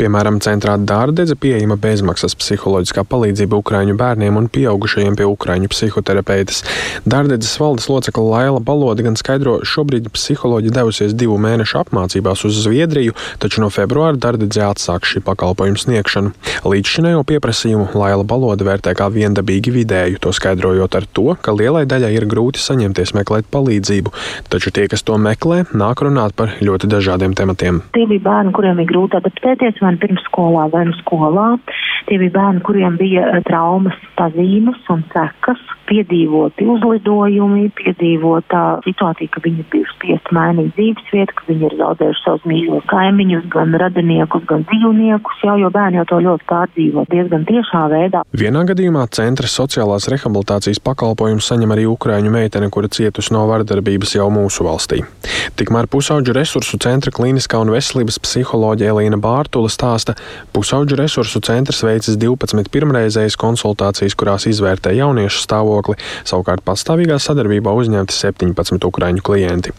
Piemēram, 0.00 0.40
centrā 0.44 0.76
Dārdedze 0.80 1.36
pieejama 1.40 1.76
bezmaksas 1.80 2.36
psiholoģiskā 2.40 3.04
palīdzība 3.08 3.58
Ukraiņu 3.60 3.96
bērniem 4.00 4.38
un 4.40 4.48
pieaugušiem 4.52 4.69
pieaugušajiem 4.70 5.18
pie 5.18 5.26
ukraiņu 5.26 5.68
psihoterapeitas. 5.72 6.62
Dārdedzes 7.02 7.56
valdes 7.58 7.88
locekla 7.90 8.22
Laila 8.22 8.60
Balodi 8.62 9.02
gan 9.06 9.18
skaidro, 9.18 9.60
šobrīd 9.66 10.10
psiholoģi 10.14 10.70
devusies 10.74 11.14
divu 11.18 11.38
mēnešu 11.42 11.80
apmācībās 11.82 12.44
uz 12.46 12.62
Zviedriju, 12.62 13.16
taču 13.42 13.64
no 13.64 13.70
februāra 13.74 14.18
Dārdedzē 14.20 14.68
atsāks 14.70 15.10
šī 15.14 15.24
pakalpojuma 15.26 15.80
sniegšanu. 15.80 16.32
Līdzšinējo 16.70 17.24
pieprasījumu 17.26 17.90
Laila 17.98 18.26
Balode 18.26 18.66
vērtē 18.68 18.94
kā 18.98 19.10
viendabīgi 19.10 19.74
vidēju, 19.74 20.20
to 20.22 20.34
skaidrojot 20.36 20.94
ar 21.00 21.08
to, 21.18 21.34
ka 21.42 21.54
lielai 21.56 21.86
daļai 21.90 22.12
ir 22.14 22.28
grūti 22.30 22.62
saņemties 22.62 23.14
meklēt 23.18 23.50
palīdzību, 23.50 24.14
taču 24.52 24.70
tie, 24.74 24.86
kas 24.92 25.02
to 25.06 25.18
meklē, 25.18 25.64
nāk 25.74 26.04
runāt 26.06 26.36
par 26.38 26.54
ļoti 26.62 26.90
dažādiem 26.92 27.34
tematiem. 27.38 27.82
Tie 27.96 28.06
bija 28.06 28.26
bērni, 28.28 28.54
kuriem 28.54 28.78
bija 28.78 28.92
grūti 28.92 29.18
adaptēties 29.18 29.82
vai 29.82 29.96
nu 29.96 30.02
pirms 30.04 30.26
skolā, 30.28 30.68
vai 30.70 30.86
nu 30.90 30.94
skolā. 31.00 31.48
Tie 32.08 32.18
bija 32.20 32.36
bērni, 32.36 32.62
kuriem 32.66 32.96
bija 33.00 33.26
eh, 33.26 33.42
traumas 33.46 33.96
pazīmes 34.60 34.88
un 34.90 35.02
sekas, 35.12 35.60
piedzīvoti 35.88 36.66
uzlidojumi, 36.70 37.70
piedzīvotā 37.74 38.80
situācija, 38.84 39.30
ka 39.34 39.40
viņi 39.42 39.64
bija 39.72 39.86
spiest 39.94 40.30
mainīt 40.32 40.74
dzīves 40.76 41.08
vietu, 41.12 41.34
ka 41.34 41.46
viņi 41.48 41.66
ir 41.66 41.74
zaudējuši 41.80 42.22
savus 42.24 42.44
mīļos 42.46 42.84
kaimiņus, 42.90 43.48
gan 43.50 43.74
radiniekus, 43.80 44.44
gan 44.46 44.64
dzīvniekus, 44.68 45.40
jau, 45.42 45.56
jo 45.58 45.70
bērni 45.74 45.98
jau 45.98 46.06
to 46.12 46.20
ļoti 46.26 46.46
pārdzīvo 46.50 47.06
diezgan 47.10 47.46
tiešā 47.48 47.82
veidā. 47.90 48.22
Vienā 48.30 48.64
gadījumā 48.68 49.06
centra 49.10 49.50
sociālās 49.50 50.06
rehabilitācijas 50.12 50.82
pakalpojumu 50.84 51.42
saņem 51.42 51.74
arī 51.74 51.88
Ukraiņu 51.90 52.30
meitene, 52.34 52.70
kura 52.70 52.90
cietusi 52.90 53.34
no 53.34 53.46
vardarbības 53.50 54.14
jau 54.14 54.28
mūsu 54.30 54.66
valstī. 54.68 55.02
Tikmēr 55.58 55.90
pusauģu 55.90 56.36
resursu 56.36 56.78
centra 56.82 57.10
klīniskā 57.14 57.58
un 57.64 57.74
veselības 57.74 58.20
psiholoģija 58.22 58.94
Elīna 58.94 59.18
Bārtula 59.20 59.70
stāsta, 59.72 60.14
pusauģu 60.54 61.00
resursu 61.02 61.42
centrs 61.44 61.82
veicis 61.86 62.18
12 62.20 62.70
pirmreizējas 62.70 63.38
konsultācijas, 63.40 64.14
kurās 64.18 64.46
izvērtē 64.50 64.94
jauniešu 64.96 65.44
stāvokli, 65.44 65.96
savukārt 66.28 66.64
pastāvīgā 66.66 67.18
sadarbībā 67.22 67.72
uzņemti 67.76 68.16
17 68.16 68.88
ukraiņu 68.90 69.24
klienti. 69.26 69.74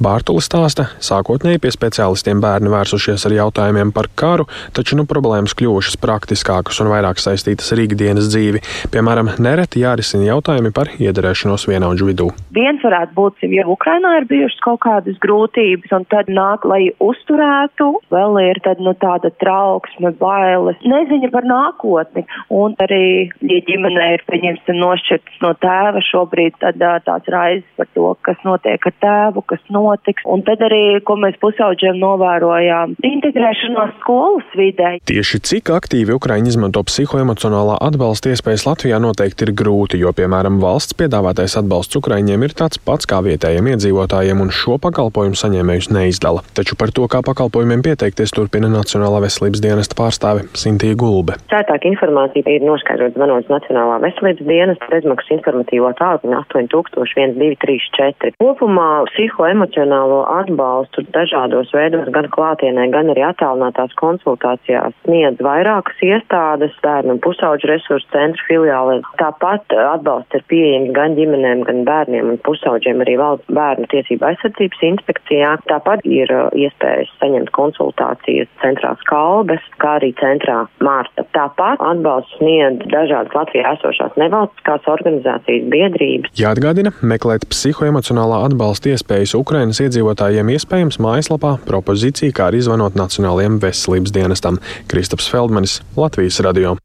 Bārtulis 0.00 0.48
stāsta, 0.48 0.86
sākotnēji 1.02 1.60
pie 1.62 1.72
speciālistiem 1.74 2.40
bērni 2.42 2.70
vērsušies 2.72 3.26
ar 3.28 3.34
jautājumiem 3.36 3.92
par 3.96 4.08
karu, 4.18 4.46
taču 4.76 4.98
nu 4.98 5.06
problēmas 5.08 5.54
kļuvušas 5.58 5.98
praktiskākas 6.00 6.80
un 6.82 6.90
vairāk 6.92 7.20
saistītas 7.22 7.72
ar 7.74 7.82
ikdienas 7.84 8.30
dzīvi. 8.32 8.62
Piemēram, 8.94 9.32
nereti 9.42 9.84
jārisina 9.84 10.30
jautājumi 10.30 10.72
par 10.76 10.92
iederēšanos 11.00 11.66
vienaudžu 11.70 12.10
vidū. 12.10 12.28
Viens 12.56 12.82
varētu 12.84 13.16
būt, 13.16 13.44
ja 13.56 13.66
Ukrainā 13.70 14.16
ir 14.20 14.28
bijušas 14.30 14.62
kaut 14.64 14.80
kādas 14.84 15.18
grūtības, 15.22 15.92
un 15.96 16.06
tad 16.12 16.30
nāk, 16.32 16.66
lai 16.68 16.82
uzturētu, 17.02 17.90
vēl 18.14 18.40
ir 18.46 18.62
tad, 18.64 18.82
nu, 18.84 18.94
tāda 19.00 19.32
trauksme, 19.42 20.14
bailes, 20.20 20.80
neziņa 20.84 21.32
par 21.34 21.46
nākotni. 21.48 22.26
Un 22.54 22.76
arī, 22.82 23.30
ja 23.44 23.60
ģimenē 24.00 24.14
ir, 24.16 24.22
pieņemsim, 24.28 24.78
nošķirts 24.80 25.40
no 25.44 25.52
tēva 25.60 26.00
šobrīd, 26.04 26.56
tad 26.60 26.80
tās 27.04 27.28
raizes 27.28 27.66
par 27.76 27.88
to, 27.94 28.14
kas 28.24 28.36
notiek 28.44 28.80
ar 28.86 28.94
tēvu, 29.04 29.42
kas 29.46 29.60
notiks. 29.70 30.24
Un 30.24 30.42
tad 30.42 30.60
arī, 30.64 31.00
ko 31.04 31.16
mēs 31.20 31.36
pusauģiem 31.40 31.98
novērojām, 32.00 32.96
integrēšanos 33.04 33.94
skolas 34.00 34.48
vidē. 34.56 34.98
Tieši 35.08 35.40
cik 35.44 35.72
aktīvi 35.74 36.16
Ukraiņi 36.16 36.52
izmanto 36.54 36.82
psihoemocionālā 36.86 37.78
atbalsta 37.80 38.32
iespējas 38.32 38.66
Latvijā 38.68 39.00
noteikti 39.02 39.48
ir 39.48 39.54
grūti, 39.56 40.00
jo, 40.00 40.12
piemēram, 40.16 40.60
valsts 40.62 40.96
piedāvātais 40.98 41.56
atbalsts 41.60 42.00
Ukraiņiem 42.00 42.46
ir 42.46 42.56
tāds 42.56 42.80
pats 42.80 43.08
kā 43.10 43.20
vietējiem 43.26 43.72
iedzīvotājiem, 43.74 44.40
un 44.40 44.52
šo 44.54 44.78
pakalpojumu 44.82 45.38
saņēmējus 45.38 45.90
neizdala. 45.94 46.44
Taču 46.56 46.78
par 46.80 46.94
to, 46.94 47.08
kā 47.10 47.22
pakalpojumiem 47.26 47.84
pieteikties, 47.84 48.34
turpina 48.36 48.70
Nacionālā 48.70 49.22
veselības 49.26 49.62
dienesta 49.64 49.98
pārstāve 49.98 50.46
Sintīja 50.56 50.98
Gulbe. 51.00 51.36
Sētāka 51.50 51.88
informācija 51.90 52.46
ir 52.54 52.64
noskaidrota 52.66 53.18
zvanot 53.18 53.50
Nacionālā 53.50 53.89
veselības 54.02 54.46
dienesta 54.46 54.86
bezmaksas 54.92 55.34
informatīvo 55.36 55.90
tālruni 55.98 56.36
801234. 56.38 58.34
Kopumā 58.40 58.88
psihoemocionālo 59.10 60.22
atbalstu 60.30 61.04
dažādos 61.14 61.72
veidos, 61.74 62.08
gan 62.14 62.28
klātienē, 62.32 62.86
gan 62.94 63.10
arī 63.14 63.24
attālinātās 63.26 63.94
konsultācijās 64.00 64.94
sniedz 65.04 65.40
vairākas 65.44 65.98
iestādes, 66.06 66.76
bērnu 66.84 67.18
pusauģu 67.24 67.70
resursu 67.72 68.08
centru 68.14 68.46
filiāli. 68.48 69.00
Tāpat 69.20 69.74
atbalsts 69.80 70.38
ir 70.38 70.46
pieejams 70.52 70.94
gan 70.96 71.16
ģimenēm, 71.18 71.64
gan 71.68 71.82
bērniem 71.88 72.34
un 72.34 72.40
pusauģiem 72.46 73.04
arī 73.04 73.16
valsts 73.20 73.56
bērnu 73.56 73.88
tiesību 73.92 74.30
aizsardzības 74.30 74.86
inspekcijā. 74.90 75.56
Tāpat 75.70 76.04
ir 76.08 76.32
uh, 76.34 76.48
iespējas 76.56 77.12
saņemt 77.22 77.52
konsultācijas 77.56 78.50
centrā 78.62 78.94
Skalbes, 79.04 79.64
kā 79.82 79.96
arī 80.00 80.12
centrā 80.20 80.62
Mārta. 80.84 81.26
Tāpat 81.36 81.82
atbalsts 81.84 82.38
sniedz 82.38 82.86
dažādas 82.92 83.34
Latvijā 83.36 83.74
esošās 83.80 84.18
nevalstiskās 84.20 84.86
organizācijas 84.90 85.66
biedrības. 85.72 86.34
Jāatgādina, 86.38 86.92
meklēt 87.00 87.48
psihoemocionālā 87.50 88.44
atbalsta 88.50 88.92
iespējas 88.92 89.34
Ukrainas 89.38 89.80
iedzīvotājiem 89.84 90.52
iespējams 90.56 91.00
mājaslapā 91.02 91.56
propozīcija, 91.66 92.36
kā 92.36 92.50
arī 92.52 92.62
zvanot 92.66 92.98
Nacionālajiem 93.00 93.58
veselības 93.64 94.14
dienestam. 94.14 94.60
Kristaps 94.92 95.32
Feldmanis, 95.32 95.80
Latvijas 95.96 96.42
radio. 96.44 96.76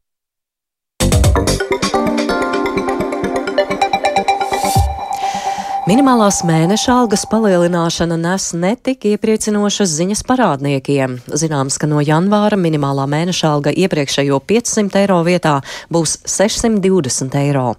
Minimālās 5.86 6.40
mēneša 6.42 6.94
algas 6.98 7.22
palielināšana 7.30 8.16
nes 8.18 8.48
netik 8.58 9.04
iepriecinošas 9.06 9.92
ziņas 9.94 10.24
parādniekiem. 10.26 11.12
Zināms, 11.30 11.76
ka 11.78 11.86
no 11.86 12.00
janvāra 12.02 12.56
minimālā 12.58 13.04
mēneša 13.06 13.52
alga 13.54 13.70
iepriekšējo 13.70 14.40
500 14.50 14.98
eiro 15.04 15.20
vietā 15.22 15.52
būs 15.94 16.16
620 16.26 17.36
eiro. 17.38 17.76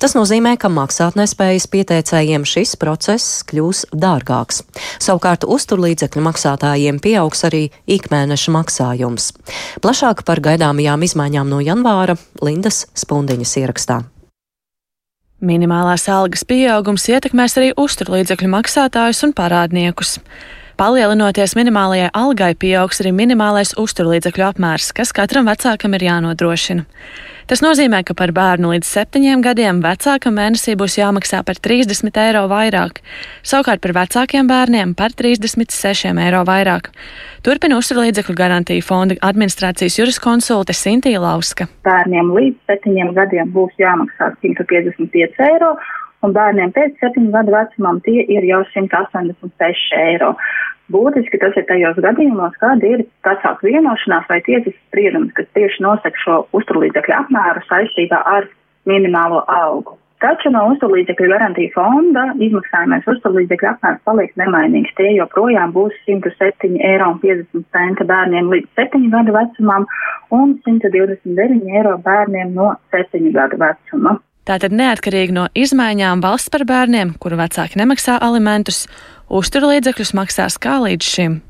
Tas 0.00 0.16
nozīmē, 0.16 0.54
ka 0.56 0.70
maksātnespējas 0.72 1.68
pieteicējiem 1.74 2.48
šis 2.48 2.72
process 2.80 3.44
kļūs 3.52 3.84
dārgāks. 3.92 4.62
Savukārt 4.96 5.44
uzturlīdzekļu 5.44 6.24
maksātājiem 6.30 7.02
pieaugs 7.04 7.44
arī 7.50 7.66
ikmēneša 7.84 8.56
maksājums. 8.56 9.28
Plašāk 9.84 10.24
par 10.24 10.40
gaidāmajām 10.40 11.04
izmaiņām 11.04 11.52
no 11.52 11.60
janvāra 11.60 12.16
Lindas 12.40 12.86
Spundiņas 12.96 13.56
ierakstā. 13.60 14.00
Minimālās 15.42 16.04
algas 16.06 16.44
pieaugums 16.46 17.08
ietekmēs 17.10 17.56
arī 17.58 17.72
uzturlīdzekļu 17.82 18.50
maksātājus 18.52 19.24
un 19.26 19.32
parādniekus. 19.34 20.20
Palielinoties 20.80 21.52
minimālajai 21.58 22.08
algai, 22.16 22.54
pieaugs 22.56 23.02
arī 23.02 23.12
minimālais 23.16 23.74
uzturlīdzekļu 23.80 24.46
apmērs, 24.46 24.92
kas 24.96 25.12
katram 25.16 25.50
vecākam 25.50 25.98
ir 25.98 26.06
jānodrošina. 26.08 26.86
Tas 27.50 27.60
nozīmē, 27.60 28.00
ka 28.06 28.14
par 28.16 28.30
bērnu 28.32 28.70
līdz 28.70 28.88
septiņiem 28.88 29.42
gadiem 29.44 29.80
vecākam 29.84 30.36
mēnesī 30.38 30.76
būs 30.78 30.94
jāmaksā 30.96 31.42
par 31.44 31.58
30 31.60 32.20
eiro 32.22 32.44
vairāk, 32.48 33.02
savukārt 33.42 33.82
par 33.82 33.92
vecākiem 33.98 34.48
bērniem 34.48 34.94
par 34.96 35.12
36 35.18 36.14
eiro 36.22 36.44
vairāk. 36.48 36.92
Turpina 37.44 37.76
uzturlīdzekļu 37.82 38.36
garantiju 38.38 38.84
fonda 38.86 39.18
administrācijas 39.26 39.98
juriskonsulte 39.98 40.72
Sintīja 40.76 41.20
Lauska. 41.20 41.66
Bērniem 41.84 42.30
līdz 42.38 42.70
septiņiem 42.70 43.12
gadiem 43.18 43.50
būs 43.52 43.74
jāmaksā 43.82 44.30
155 44.38 45.42
eiro 45.50 45.74
un 46.26 46.34
bērniem 46.36 46.72
pēc 46.76 47.00
7 47.02 47.30
gadu 47.34 47.54
vecumam 47.54 48.00
tie 48.06 48.22
ir 48.36 48.46
jau 48.48 48.62
186 48.74 49.96
eiro. 49.98 50.34
Būtiski 50.92 51.38
tas 51.40 51.56
ir 51.56 51.66
tajos 51.68 51.98
gadījumos, 52.04 52.54
kad 52.60 52.82
ir 52.84 53.06
vecāku 53.26 53.70
vienošanās 53.70 54.28
vai 54.28 54.40
tiesas 54.46 54.76
spriedums, 54.88 55.32
kas 55.36 55.48
tieši 55.56 55.84
nosaka 55.86 56.24
šo 56.24 56.38
uzturlīdzekļu 56.58 57.18
apmēru 57.22 57.64
saistībā 57.68 58.22
ar 58.36 58.48
minimālo 58.90 59.44
algu. 59.48 59.96
Taču 60.22 60.52
no 60.54 60.60
uzturlīdzekļu 60.70 61.30
garantija 61.32 61.72
fonda 61.74 62.28
izmaksājumais 62.46 63.08
uzturlīdzekļu 63.10 63.68
apmērs 63.72 64.04
paliek 64.06 64.34
nemainīgs. 64.38 64.92
Tie 64.98 65.08
joprojām 65.16 65.72
būs 65.74 65.96
107,50 66.06 66.76
eiro 66.86 67.08
bērniem 68.10 68.52
līdz 68.52 68.68
7 68.78 69.08
gadu 69.16 69.34
vecumam 69.34 69.88
un 70.30 70.54
129 70.68 71.72
eiro 71.74 71.96
bērniem 72.04 72.54
no 72.54 72.68
7 72.94 73.32
gadu 73.34 73.58
vecuma. 73.64 74.20
Tātad 74.48 74.74
neatkarīgi 74.74 75.34
no 75.36 75.46
izmaiņām 75.54 76.22
valsts 76.24 76.50
par 76.50 76.66
bērniem, 76.66 77.14
kuru 77.22 77.38
vecāki 77.38 77.78
nemaksā 77.78 78.18
alimentus, 78.18 78.88
uzturlīdzekļus 79.30 80.14
maksās 80.18 80.58
kā 80.62 80.80
līdz 80.82 81.10
šim. 81.14 81.40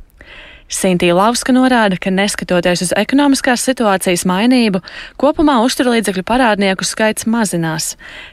Sintīna 0.72 1.18
Lauska 1.18 1.52
norāda, 1.52 1.98
ka 2.00 2.08
neskatoties 2.12 2.84
uz 2.86 2.92
ekonomiskās 2.96 3.64
situācijas 3.68 4.24
mainību, 4.28 4.80
kopumā 5.20 5.58
uzturlīdzekļu 5.66 6.24
parādnieku 6.24 6.86
skaits 6.88 7.28
mazinās, 7.28 7.90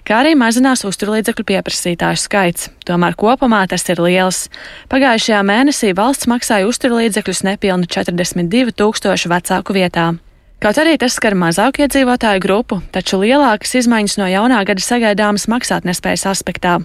kā 0.08 0.22
arī 0.22 0.38
mazinās 0.40 0.86
uzturlīdzekļu 0.88 1.48
pieprasītāju 1.52 2.22
skaits. 2.22 2.70
Tomēr 2.88 3.20
kopumā 3.20 3.66
tas 3.68 3.84
ir 3.92 4.00
liels. 4.04 4.46
Pagājušajā 4.92 5.44
mēnesī 5.52 5.92
valsts 5.98 6.32
maksāja 6.32 6.70
uzturlīdzekļus 6.72 7.44
nepilnu 7.52 7.92
42 7.92 8.76
tūkstošu 8.80 9.36
vecāku 9.36 9.76
vietā. 9.76 10.14
Kaut 10.60 10.76
arī 10.76 10.98
tas 11.00 11.14
skar 11.16 11.38
mazāku 11.40 11.86
iedzīvotāju 11.86 12.42
grupu, 12.44 12.82
taču 12.92 13.22
lielākas 13.22 13.78
izmaiņas 13.80 14.18
no 14.20 14.26
jaunā 14.28 14.58
gada 14.68 14.84
sagaidāmas 14.84 15.48
maksātnespējas 15.48 16.26
aspektā. 16.34 16.82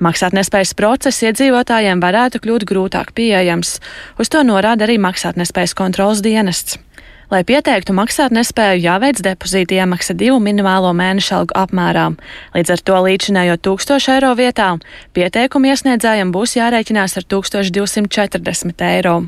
Maksātnespējas 0.00 0.72
process 0.78 1.20
iedzīvotājiem 1.28 2.00
varētu 2.00 2.40
kļūt 2.40 2.64
grūtāk 2.70 3.12
pieejams. 3.12 3.76
Uz 4.16 4.32
to 4.32 4.40
norāda 4.48 4.88
arī 4.88 4.96
maksātnespējas 5.04 5.76
kontrolas 5.76 6.24
dienests. 6.24 6.80
Lai 7.28 7.42
pieteiktu 7.44 7.92
maksātnespēju, 7.92 8.80
jāveic 8.88 9.20
depozīta 9.20 9.76
iemaksa 9.82 10.16
divu 10.16 10.40
minimālo 10.40 10.96
mēnešu 10.96 11.38
algu 11.42 11.60
apmērā. 11.60 12.08
Līdz 12.56 12.72
ar 12.72 12.84
to 12.88 13.04
līdzinējot 13.04 13.66
1000 13.68 14.12
eiro 14.16 14.32
vietā, 14.40 14.72
pieteikumu 15.12 15.74
iesniedzējiem 15.74 16.32
būs 16.32 16.56
jārēķinās 16.56 17.20
ar 17.20 17.32
1240 17.36 18.88
eiro. 18.94 19.18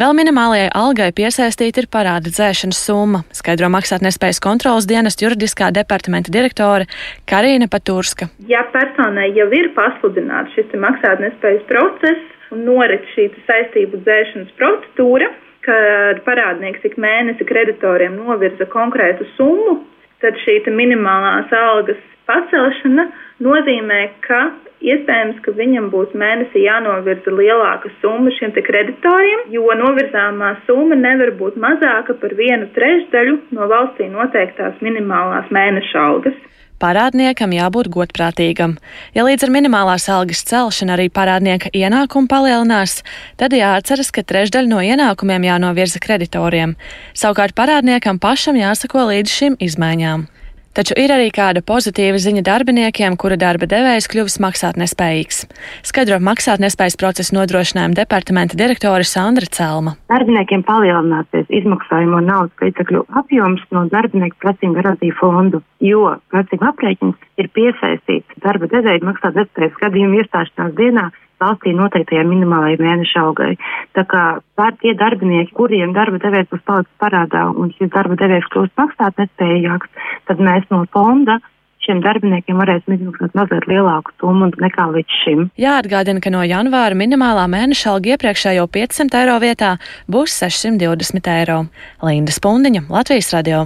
Vēl 0.00 0.14
minimālajai 0.16 0.70
algai 0.80 1.10
piesaistīta 1.12 1.82
ir 1.82 1.86
parāda 1.92 2.30
dzēšanas 2.32 2.78
summa, 2.86 3.18
skaidro 3.36 3.68
maksātnespējas 3.74 4.38
kontrolas 4.40 4.86
dienas 4.88 5.18
juridiskā 5.20 5.66
departamenta 5.76 6.32
direktore 6.32 6.86
Karina 7.28 7.68
Paturska. 7.68 8.30
Ja 8.48 8.62
personai 8.72 9.26
jau 9.36 9.50
ir 9.52 9.68
pasludināts 9.76 10.56
šis 10.56 10.72
maksātnespējas 10.86 11.66
process 11.68 12.48
un 12.56 12.64
norit 12.70 13.04
šī 13.12 13.26
saistību 13.44 14.00
dzēšanas 14.06 14.56
procedūra, 14.62 15.28
kad 15.68 16.24
parādnieks 16.24 16.88
ik 16.88 16.96
mēnesi 16.96 17.44
kreditoriem 17.44 18.16
novirza 18.22 18.64
konkrētu 18.72 19.28
summu, 19.34 19.82
tad 20.24 20.40
šī 20.46 20.62
minimālās 20.80 21.52
algas 21.52 22.00
pacelšana 22.24 23.10
nozīmē, 23.44 24.00
ka 24.24 24.46
Iespējams, 24.80 25.42
ka 25.44 25.52
viņam 25.52 25.90
būs 25.92 26.14
mēnesī 26.16 26.62
jānovirza 26.64 27.32
lielāka 27.36 27.90
summa 28.00 28.32
šiem 28.32 28.54
kreditoriem, 28.64 29.42
jo 29.52 29.74
novirzāmā 29.76 30.54
summa 30.64 30.96
nevar 30.96 31.34
būt 31.36 31.58
mazāka 31.60 32.16
par 32.22 32.32
vienu 32.38 32.70
trešdaļu 32.76 33.34
no 33.56 33.68
valstī 33.68 34.08
noteiktās 34.08 34.80
minimālās 34.80 35.52
mēneša 35.52 36.06
algas. 36.06 36.38
Parādniekam 36.80 37.52
jābūt 37.52 37.90
godprātīgam. 37.92 38.78
Ja 39.12 39.26
līdz 39.26 39.44
ar 39.44 39.52
minimālās 39.52 40.08
algas 40.08 40.40
celšanu 40.48 40.94
arī 40.94 41.10
parādnieka 41.12 41.68
ienākumi 41.76 42.30
palielinās, 42.32 43.02
tad 43.36 43.52
jāatceras, 43.52 44.08
ka 44.08 44.24
trešdaļa 44.24 44.72
no 44.72 44.80
ienākumiem 44.80 45.44
jānovirza 45.44 46.00
kreditoriem. 46.00 46.78
Savukārt 47.12 47.52
parādniekam 47.52 48.16
pašam 48.16 48.56
jāsako 48.56 49.10
līdz 49.12 49.36
šīm 49.36 49.60
izmaiņām. 49.60 50.24
Taču 50.70 50.94
ir 51.02 51.10
arī 51.10 51.32
kāda 51.34 51.64
pozitīva 51.66 52.18
ziņa 52.22 52.44
darbiniekiem, 52.46 53.16
kura 53.18 53.34
darba 53.34 53.66
devējs 53.66 54.06
kļuvis 54.12 54.36
maksātnespējīgs. 54.44 55.40
Skaidro 55.88 56.20
maksātnespējas 56.22 56.96
procesa 57.00 57.34
nodrošinājuma 57.34 57.98
departamenta 57.98 58.54
direktore 58.60 59.02
Sandra 59.02 59.50
Celma. 59.50 59.96
Darbiniekiem 60.12 60.62
palielināsies 60.68 61.50
izmaksājumu 61.60 62.22
naudas 62.22 62.62
līdzekļu 62.62 63.02
apjoms 63.18 63.64
no 63.74 63.82
darbinieku 63.90 64.38
prasību 64.44 64.78
garantiju 64.78 65.16
fondu, 65.18 65.62
jo 65.82 66.14
prasību 66.30 66.70
aprēķins 66.70 67.42
ir 67.42 67.50
piesaistīts 67.58 68.38
darba 68.46 68.70
devēja 68.70 69.02
maksātnespējas 69.10 69.74
gadījumu 69.82 70.22
iestāšanās 70.22 70.78
dienā 70.78 71.08
valstī 71.42 71.74
noteiktajai 71.76 72.26
minimālajai 72.28 72.80
mēneša 72.80 73.22
algai. 73.24 73.52
Tā 73.98 74.04
kā 74.08 74.24
pār 74.58 74.76
tie 74.82 74.94
darbinieki, 74.98 75.54
kuriem 75.56 75.94
darba 75.96 76.20
devējs 76.22 76.50
būs 76.52 76.66
palicis 76.68 77.00
parādā 77.02 77.46
un 77.50 77.72
šis 77.76 77.92
darba 77.94 78.18
devējs 78.20 78.50
kļūst 78.52 78.76
maksāt 78.80 79.22
nespējīgāks, 79.22 80.04
tad 80.30 80.44
mēs 80.44 80.68
no 80.74 80.84
fonda 80.94 81.40
šiem 81.84 82.02
darbiniekiem 82.04 82.58
varēsim 82.60 82.96
izmaksāt 82.96 83.36
mazliet 83.38 83.66
lielāku 83.70 84.12
summu 84.20 84.50
nekā 84.60 84.86
līdz 84.94 85.20
šim. 85.22 85.46
Jāatgādina, 85.60 86.22
ka 86.22 86.32
no 86.32 86.42
janvāra 86.46 86.98
minimālā 86.98 87.46
mēneša 87.50 87.94
alga 87.94 88.14
iepriekšējo 88.14 88.66
500 88.76 89.22
eiro 89.22 89.38
vietā 89.42 89.72
būs 90.10 90.36
620 90.44 91.32
eiro. 91.38 91.62
Linda 92.04 92.36
Spundiņa, 92.36 92.86
Latvijas 92.92 93.32
radio. 93.36 93.64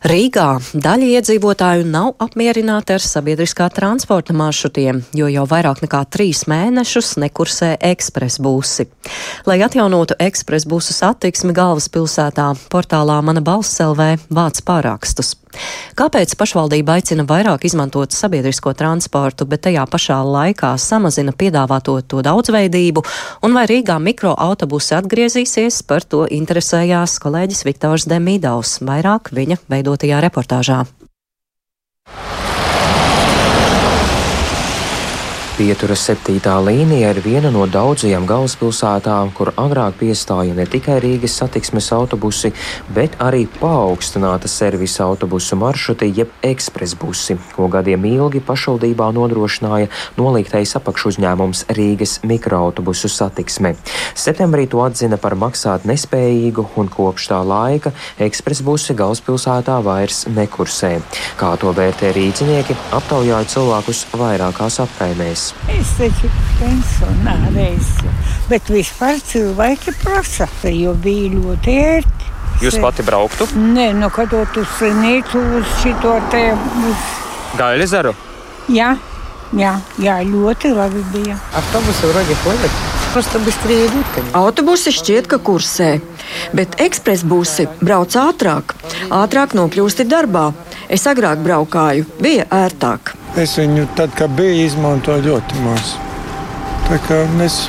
Rīgā 0.00 0.46
daļa 0.72 1.08
iedzīvotāju 1.18 1.84
nav 1.84 2.14
apmierināti 2.24 2.94
ar 2.94 3.02
sabiedriskā 3.04 3.66
transporta 3.76 4.32
maršrutiem, 4.32 5.02
jo 5.12 5.28
jau 5.28 5.44
vairāk 5.50 5.82
nekā 5.84 6.00
trīs 6.08 6.46
mēnešus 6.48 7.18
nekursē 7.20 7.74
ekspresbusi. 7.90 8.88
Lai 9.44 9.58
atjaunotu 9.60 10.16
ekspresbusu 10.16 10.96
satiksmi 10.96 11.52
galvaspilsētā, 11.52 12.48
portālā 12.72 13.18
Mana 13.20 13.44
balss 13.44 13.76
LV 13.84 14.32
vāc 14.32 14.64
pārakstus. 14.64 15.34
Kāpēc 15.98 16.32
pašvaldība 16.38 16.98
aicina 16.98 17.26
vairāk 17.28 17.66
izmantot 17.68 18.14
sabiedrisko 18.14 18.72
transportu, 18.78 19.46
bet 19.50 19.64
tajā 19.66 19.84
pašā 19.90 20.20
laikā 20.24 20.72
samazina 20.80 21.34
piedāvāto 21.36 21.98
to 22.06 22.22
daudzveidību, 22.26 23.04
un 23.44 23.56
vai 23.58 23.66
Rīgā 23.70 23.98
mikroautobusi 24.00 24.96
atgriezīsies, 25.00 25.82
par 25.86 26.06
to 26.06 26.24
interesējās 26.30 27.18
kolēģis 27.22 27.66
Viktors 27.68 28.08
Demīdaus, 28.10 28.78
vairāk 28.86 29.34
viņa 29.36 29.60
veidotajā 29.68 30.22
reportāžā. 30.28 30.84
Pieturas 35.60 36.00
septītā 36.08 36.54
līnija 36.64 37.10
ir 37.12 37.18
viena 37.20 37.50
no 37.52 37.66
daudzajām 37.68 38.24
galvaspilsētām, 38.24 39.28
kur 39.36 39.50
agrāk 39.60 39.98
piestāja 40.00 40.54
ne 40.56 40.64
tikai 40.64 40.94
Rīgas 41.04 41.34
satiksmes 41.36 41.90
autobusi, 41.92 42.48
bet 42.96 43.18
arī 43.20 43.42
paaugstināta 43.58 44.48
servisa 44.48 45.04
autobusu 45.04 45.58
maršruti, 45.60 46.08
jeb 46.16 46.32
ekspresbusi, 46.48 47.36
ko 47.52 47.68
gadiem 47.74 48.06
ilgi 48.08 48.40
pašvaldībā 48.40 49.10
nodrošināja 49.18 49.90
nolīgtais 50.16 50.72
apakšuzņēmums 50.80 51.66
Rīgas 51.76 52.22
mikroautobusu 52.24 53.12
satiksme. 53.12 53.74
Septembrī 54.16 54.64
to 54.64 54.80
atzina 54.86 55.20
par 55.20 55.36
maksāt 55.36 55.84
nespējīgu, 55.84 56.70
un 56.80 56.88
kopš 56.88 57.28
tā 57.34 57.42
laika 57.44 57.92
ekspresbusi 58.16 58.96
galvaspilsētā 58.96 59.76
vairs 59.84 60.24
nekursē. 60.32 60.96
Kā 61.36 61.52
to 61.60 61.76
vērtē 61.76 62.16
rīcinieki, 62.16 62.80
aptaujāja 62.96 63.52
cilvēkus 63.58 64.06
vairākās 64.16 64.80
apkaimēs 64.88 65.49
Es 65.49 65.91
taču 65.97 66.29
pensionāra 66.59 67.65
esmu, 67.71 68.11
bet 68.49 68.69
vispār 68.69 69.19
cilvēki 69.23 69.95
prasa, 70.03 70.47
jo 70.69 70.93
bija 70.93 71.33
ļoti 71.33 71.77
ērti. 71.81 72.31
Jūs 72.63 72.77
pati 72.79 73.03
brauktu? 73.03 73.47
Nē, 73.59 73.89
nu, 73.97 74.09
kad 74.13 74.31
uz 74.37 74.67
slimnīcu 74.77 75.41
uz 75.59 75.73
šito 75.81 76.13
te. 76.31 76.43
Uz... 76.87 77.09
Gaļezaru? 77.59 78.13
Jā, 78.71 78.93
jā, 79.55 79.73
jā, 80.01 80.19
ļoti 80.25 80.71
labi 80.75 81.03
bija. 81.13 81.39
Autobusi 81.53 82.13
вроде 82.13 82.35
ходят. 82.43 82.71
Просто 83.15 83.39
быстрее 83.39 83.87
идут, 83.87 84.05
конечно. 84.13 84.39
Autobusi 84.39 84.91
šķiet, 84.91 85.27
ka 85.31 85.37
kursē, 85.39 86.01
bet 86.56 86.76
ekspresbusi 86.82 87.68
brauc 87.80 88.16
ātrāk. 88.18 88.74
Ātrāk 89.14 89.56
nokļūsti 89.58 90.06
darbā. 90.10 90.50
Es 90.90 91.06
agrāk 91.06 91.42
braukāju, 91.44 92.06
bija 92.22 92.46
ērtāk. 92.50 93.14
Es 93.38 93.56
viņu 93.60 93.86
tad, 93.98 94.14
kad 94.18 94.32
bija, 94.34 94.66
izmantoju 94.66 95.28
ļoti 95.28 95.64
maz. 95.64 95.94
Tā 96.90 96.98
kā 97.06 97.20
es 97.44 97.60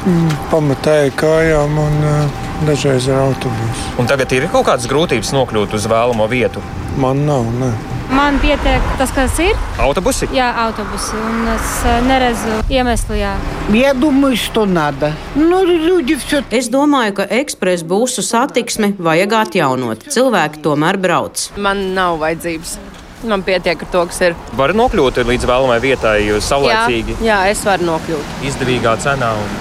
pamatēju 0.50 1.14
kājām 1.20 1.76
un 1.78 2.00
uh, 2.10 2.40
dažreiz 2.66 3.06
ar 3.12 3.28
autobusu. 3.28 3.92
Un 4.02 4.10
tagad 4.10 4.34
ir 4.34 4.48
kaut 4.50 4.66
kādas 4.72 4.90
grūtības 4.90 5.34
nokļūt 5.38 5.78
uz 5.78 5.86
vēlamo 5.92 6.26
vietu? 6.32 6.64
Man 6.98 7.26
nav. 7.28 7.46
Ne. 7.62 7.70
Man 8.11 8.39
pietiek 8.39 8.83
tas, 8.99 9.11
kas 9.15 9.39
ir. 9.43 9.57
Autobusi? 9.83 10.29
Jā, 10.35 10.53
autobusi. 10.67 11.17
Un 11.19 11.49
es 11.53 11.73
neredzu 12.07 12.61
iemeslu. 12.71 13.17
Jā. 13.19 13.35
Я 13.75 13.95
думаю, 13.95 14.37
что 14.37 14.65
надо. 14.65 15.13
Ну, 15.35 15.65
люди 15.65 16.15
все. 16.15 16.43
Es 16.51 16.71
domāju, 16.71 17.17
ka 17.19 17.27
ekspresa 17.29 17.85
būsu 17.85 18.23
satiksmi 18.23 18.95
vajag 18.99 19.33
atjaunot. 19.43 20.07
Cilvēki 20.07 20.63
tomēr 20.63 21.01
brauc. 21.03 21.51
Man 21.57 21.95
nav 21.95 22.21
vajadzības. 22.23 22.79
Man 23.27 23.43
pietiek 23.43 23.81
ar 23.83 23.89
to, 23.91 24.07
kas 24.07 24.21
ir. 24.23 24.35
Var 24.55 24.75
nokļūt 24.77 25.23
līdz 25.27 25.47
vēlamajai 25.49 25.83
vietai, 25.83 26.17
jo 26.29 26.39
saulēcīgi. 26.39 27.17
Jā, 27.25 27.41
jā, 27.43 27.55
es 27.55 27.65
varu 27.67 27.89
nokļūt. 27.91 28.35
Izdevīgā 28.47 28.99
cenā. 29.03 29.33
Un... 29.35 29.57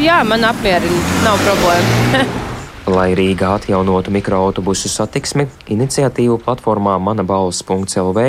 Jā, 0.00 0.22
man 0.24 0.46
apmierina, 0.46 1.02
nav 1.26 1.42
problēma. 1.44 2.43
Lai 2.95 3.11
Rīgā 3.11 3.49
atjaunotu 3.57 4.11
mikroautobusu 4.15 4.87
satiksmi, 4.87 5.43
iniciatīvu 5.73 6.37
platformā 6.45 6.93
manabalss.lv 7.03 8.23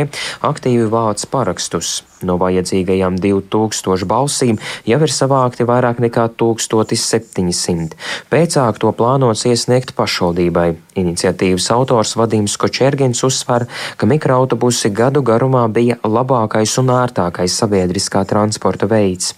aktīvi 0.48 0.88
vāc 0.90 1.22
parakstus. 1.30 2.00
No 2.24 2.38
vajadzīgajām 2.40 3.18
2000 3.20 4.06
balsīm 4.08 4.56
jau 4.88 4.98
ir 5.04 5.12
savākti 5.12 5.66
vairāk 5.68 6.00
nekā 6.00 6.28
1700. 6.40 7.96
Pēcāk 8.32 8.80
to 8.80 8.92
plānots 8.96 9.44
iesniegt 9.48 9.92
pašvaldībai. 9.98 10.70
Iniciatīvas 10.96 11.68
autors 11.74 12.14
Vadims 12.16 12.56
Kočergins 12.56 13.20
uzsver, 13.26 13.66
ka 14.00 14.08
mikroautobusi 14.08 14.88
gadu 14.96 15.20
garumā 15.26 15.66
bija 15.68 15.98
labākais 16.00 16.72
un 16.80 16.94
ērtākais 16.94 17.52
sabiedriskā 17.60 18.24
transporta 18.28 18.88
veids. 18.88 19.34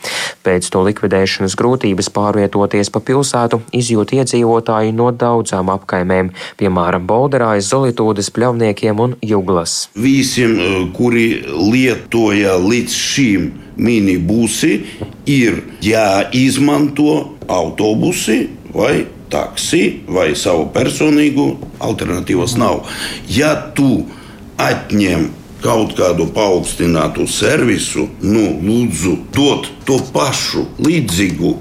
Pēc 0.47 0.71
to 0.71 0.85
likvidēšanas 0.87 1.59
grūtības 1.59 2.12
pārvietoties 2.14 2.93
pa 2.95 3.03
pilsētu 3.03 3.61
izjūt 3.75 4.14
iedzīvotāji 4.21 4.95
no 4.95 5.11
daudzām 5.11 5.73
apkaimēm, 5.75 6.31
piemēram, 6.61 7.11
Bolderājas, 7.11 7.73
Zolitūdas, 7.73 8.31
Pļavniekiem 8.38 9.03
un 9.03 9.19
Juglas. 9.25 9.88
Visiem, 9.99 10.93
kuri 10.95 11.43
lietoja 11.59 12.55
līdz 12.68 12.94
šim 12.94 13.50
minibusi 13.78 14.83
ir 15.26 15.62
jāizmanto 15.85 17.37
autobusi 17.48 18.48
vai 18.74 19.07
taksi 19.33 19.83
vai 20.09 20.33
savu 20.37 20.68
personīgu 20.74 21.48
alternatīvas 21.85 22.57
nav. 22.61 22.85
Ja 23.31 23.54
tu 23.76 24.07
atņem 24.59 25.28
kaut 25.62 25.94
kādu 25.98 26.28
paaugstinātu 26.35 27.26
servisu, 27.31 28.07
nu, 28.22 28.44
lūdzu, 28.62 29.16
dot 29.35 29.66
to 29.88 29.98
pašu, 30.14 30.68
līdzīgu 30.85 31.54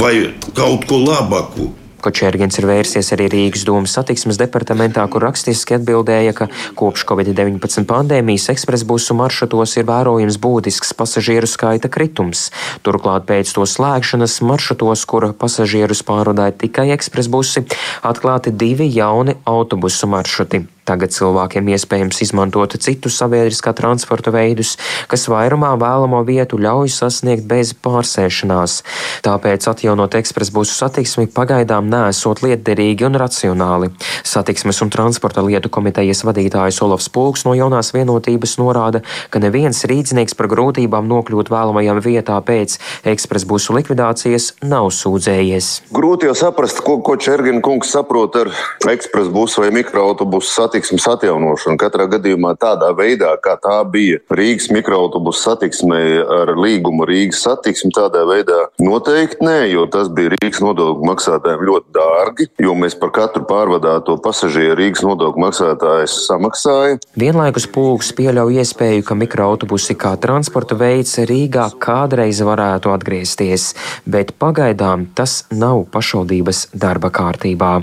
vai 0.00 0.14
kaut 0.54 0.86
ko 0.88 1.00
labāku. 1.02 1.70
Kočērgens 2.00 2.56
ir 2.60 2.66
vērsies 2.68 3.12
arī 3.14 3.28
Rīgas 3.32 3.66
domas 3.68 3.94
satiksmes 3.96 4.38
departamentā, 4.40 5.04
kur 5.12 5.24
rakstiski 5.26 5.76
atbildēja, 5.76 6.32
ka 6.36 6.48
kopš 6.78 7.04
Covid-19 7.10 7.86
pandēmijas 7.90 8.48
ekspresbusu 8.54 9.16
maršrutos 9.18 9.76
ir 9.76 9.88
vērojams 9.90 10.40
būtisks 10.40 10.94
pasažieru 10.96 11.50
skaita 11.50 11.92
kritums. 11.92 12.48
Turklāt 12.86 13.28
pēc 13.28 13.52
to 13.56 13.68
slēgšanas 13.68 14.40
maršrutos, 14.48 15.04
kur 15.04 15.30
pasažierus 15.36 16.04
pārvadāja 16.08 16.56
tikai 16.64 16.90
ekspresbusi, 16.96 17.66
atklāti 18.02 18.56
divi 18.56 18.88
jauni 18.96 19.36
autobusu 19.44 20.08
maršruti. 20.10 20.64
Tagad 20.90 21.12
cilvēkiem 21.14 21.68
iespējams 21.70 22.18
izmantot 22.24 22.72
citus 22.82 23.14
sabiedriskā 23.20 23.70
transporta 23.78 24.32
veidus, 24.34 24.72
kas 25.06 25.28
vairumā 25.30 25.76
vēlamo 25.78 26.24
vietu 26.26 26.58
ļauj 26.58 26.90
sasniegt 26.90 27.44
bez 27.46 27.70
pārsēšanās. 27.78 28.80
Tāpēc 29.22 29.68
atjaunot 29.70 30.16
ekspresbusu 30.18 30.74
satiksmi 30.74 31.28
pagaidām 31.30 31.86
nesot 31.92 32.42
lietderīgi 32.42 33.06
un 33.06 33.18
racionāli. 33.22 33.92
Satiksmes 34.26 34.82
un 34.82 34.90
transporta 34.90 35.44
lietu 35.46 35.70
komitejas 35.70 36.24
vadītājs 36.26 36.80
Olofs 36.82 37.06
Pulks 37.14 37.46
no 37.46 37.54
jaunās 37.54 37.92
vienotības 37.94 38.56
norāda, 38.58 39.04
ka 39.30 39.38
neviens 39.38 39.84
rīdznieks 39.86 40.34
par 40.34 40.50
grūtībām 40.50 41.06
nokļūt 41.06 41.54
vēlamajam 41.54 42.02
vietā 42.02 42.40
pēc 42.42 42.80
ekspresbusu 43.14 43.78
likvidācijas 43.78 44.56
nav 44.66 44.90
sūdzējies. 44.98 45.70
Grūti 45.94 46.26
jau 46.26 46.34
saprast, 46.42 46.82
ko, 46.82 46.98
ko 46.98 47.14
Čergina 47.14 47.62
kungs 47.62 47.94
saprot 47.94 48.42
ar 48.42 48.50
ekspresbusu 48.90 49.62
vai 49.62 49.70
mikroautobusu 49.78 50.50
satiksmi 50.50 50.79
satiksmes 50.80 51.06
atjaunošanu. 51.12 51.76
Katrā 51.80 52.06
gadījumā 52.08 52.54
tādā 52.60 52.90
veidā, 52.96 53.34
kā 53.42 53.56
tā 53.60 53.82
bija 53.84 54.20
Rīgas 54.32 54.70
mikroautobusu 54.72 55.42
satiksmē 55.44 56.00
ar 56.24 56.52
līgumu 56.56 57.04
Rīgas 57.08 57.42
satiksmi, 57.44 57.92
tādā 57.92 58.24
veidā 58.28 58.68
noteikti 58.80 59.44
nē, 59.44 59.70
jo 59.74 59.86
tas 59.92 60.08
bija 60.08 60.32
Rīgas 60.36 60.62
nodokļu 60.64 61.08
maksātājiem 61.10 61.64
ļoti 61.68 61.92
dārgi, 61.96 62.48
jo 62.64 62.74
mēs 62.74 62.96
par 63.00 63.12
katru 63.12 63.44
pārvadāto 63.48 64.16
pasažieru 64.24 64.78
Rīgas 64.80 65.04
nodokļu 65.04 65.44
maksātājs 65.44 66.16
samaksāja. 66.26 67.00
Vienlaikus 67.20 67.68
pulks 67.70 68.12
pieļauj 68.16 68.60
iespēju, 68.64 69.04
ka 69.04 69.18
mikroautobusi 69.18 69.98
kā 70.00 70.14
transporta 70.20 70.78
veids 70.80 71.18
Rīgā 71.28 71.68
kādreiz 71.82 72.40
varētu 72.46 72.94
atgriezties, 72.94 73.74
bet 74.08 74.32
pagaidām 74.40 75.10
tas 75.14 75.42
nav 75.52 75.84
pašvaldības 75.92 76.70
darba 76.72 77.12
kārtībā. 77.12 77.76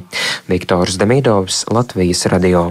Viktors 0.49 0.97
Demidovs, 0.97 1.65
Latvijas 1.69 2.25
radio. 2.31 2.67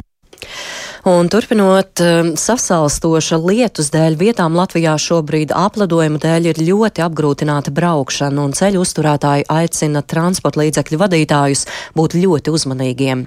Un 1.07 1.29
turpinot 1.31 2.01
um, 2.03 2.33
sasalstoša 2.35 3.37
lietus 3.39 3.93
dēļ, 3.95 4.17
vietām 4.19 4.57
Latvijā 4.59 4.97
šobrīd 4.99 5.53
apledojuma 5.55 6.19
dēļ 6.19 6.49
ir 6.51 6.59
ļoti 6.67 7.05
apgrūtināta 7.05 7.71
braukšana, 7.71 8.43
un 8.43 8.55
ceļu 8.57 8.81
uzturētāji 8.83 9.47
aicina 9.47 10.03
transporta 10.03 10.65
līdzekļu 10.65 10.99
vadītājus 10.99 11.63
būt 11.95 12.17
ļoti 12.19 12.55
uzmanīgiem. 12.59 13.23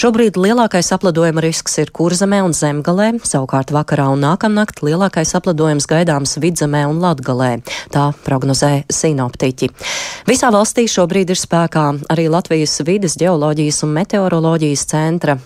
Šobrīd 0.00 0.40
lielākais 0.42 0.90
apledojuma 0.96 1.44
risks 1.44 1.78
ir 1.78 1.92
Kurzemē 1.94 2.40
un 2.48 2.56
Zemgalē, 2.56 3.12
savukārt 3.22 3.70
vakarā 3.78 4.08
un 4.10 4.26
nākamnakt 4.26 4.82
lielākais 4.82 5.30
apledojums 5.38 5.86
gaidāms 5.86 6.34
Vidzemē 6.42 6.82
un 6.90 6.98
Latgalē. 6.98 7.52
Tā 7.94 8.08
prognozē 8.26 8.72
sinoptiķi. 8.90 9.70
Visā 10.26 10.50
valstī 10.50 10.88
šobrīd 10.90 11.30
ir 11.30 11.38
spēkā 11.38 11.86
arī 12.10 12.26
Latvijas 12.26 12.74
vides, 12.82 13.14
geoloģijas 13.22 13.84
un 13.86 13.96
meteoroloģijas 14.00 14.86
centra 14.90 15.38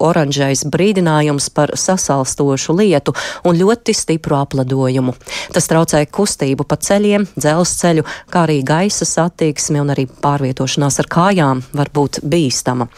oranžais 0.00 0.64
brīdinājums 0.64 1.50
par 1.54 1.72
sasalstošu 1.78 2.76
lietu 2.78 3.14
un 3.44 3.58
ļoti 3.58 3.94
stipru 3.96 4.38
apladojumu. 4.40 5.14
Tas 5.54 5.68
traucē 5.70 6.02
kustību 6.06 6.66
pa 6.68 6.78
ceļiem, 6.80 7.26
dzelzceļu, 7.36 8.06
kā 8.30 8.44
arī 8.46 8.60
gaisa 8.66 9.08
satiksmi 9.08 9.80
un 9.82 9.94
arī 9.94 10.06
pārvietošanās 10.22 11.00
ar 11.02 11.10
kājām 11.10 11.64
var 11.76 11.92
būt 11.94 12.22
bīstama. 12.22 12.90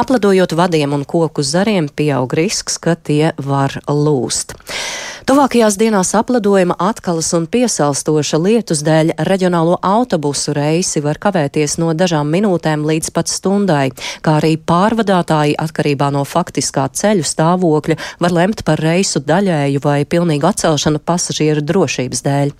Apladojot 0.00 0.56
vadiem 0.58 0.96
un 0.96 1.04
koku 1.04 1.44
zariem, 1.46 1.88
pieaug 1.88 2.32
risks, 2.36 2.78
ka 2.78 2.96
tie 2.96 3.32
var 3.38 3.80
lūst. 3.88 4.56
Tuvākajās 5.30 5.76
dienās 5.78 6.08
apledojuma 6.18 6.74
atkalas 6.80 7.28
un 7.36 7.44
piesalstoša 7.46 8.38
lietus 8.40 8.80
dēļ 8.82 9.12
reģionālo 9.28 9.76
autobusu 9.86 10.54
reisi 10.56 11.02
var 11.04 11.20
kavēties 11.22 11.76
no 11.78 11.92
dažām 11.94 12.32
minūtēm 12.34 12.82
līdz 12.88 13.12
pat 13.14 13.30
stundai, 13.30 13.90
kā 14.24 14.38
arī 14.40 14.56
pārvadātāji 14.56 15.54
atkarībā 15.60 16.08
no 16.16 16.24
faktiskā 16.30 16.86
ceļu 16.94 17.26
stāvokļa 17.26 17.98
var 18.22 18.34
lemt 18.34 18.62
par 18.66 18.80
reisu 18.82 19.22
daļēju 19.26 19.82
vai 19.84 19.98
pilnīgu 20.08 20.48
atcelšanu 20.50 21.02
pasažieru 21.04 21.64
drošības 21.66 22.24
dēļ. 22.26 22.52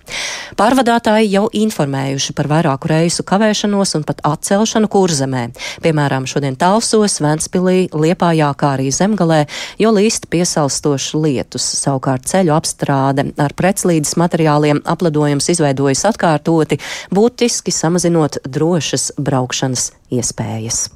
Pārvadātāji 0.59 1.31
jau 1.31 1.45
informējuši 1.55 2.35
par 2.37 2.49
vairāku 2.51 2.91
reisu 2.91 3.25
kavēšanos 3.27 3.95
un 3.99 4.05
pat 4.07 4.21
atcelšanu 4.27 4.89
kurzemē, 4.91 5.47
piemēram, 5.85 6.27
šodien 6.29 6.57
Talsos, 6.59 7.19
Ventspilī, 7.23 7.87
Liepājā, 7.95 8.51
kā 8.59 8.75
arī 8.75 8.91
Zemgalē, 8.93 9.45
jo 9.81 9.93
līst 9.95 10.27
piesalstošs 10.31 11.13
lietus. 11.17 11.65
Savukārt 11.81 12.27
ceļu 12.31 12.55
apstrāde 12.55 13.29
ar 13.41 13.55
preclīdes 13.57 14.17
materiāliem 14.19 14.83
apledojums 14.85 15.51
izveidojas 15.55 16.05
atkārtoti, 16.11 16.81
būtiski 17.13 17.73
samazinot 17.75 18.41
drošas 18.47 19.11
braukšanas 19.21 19.91
iespējas. 20.11 20.89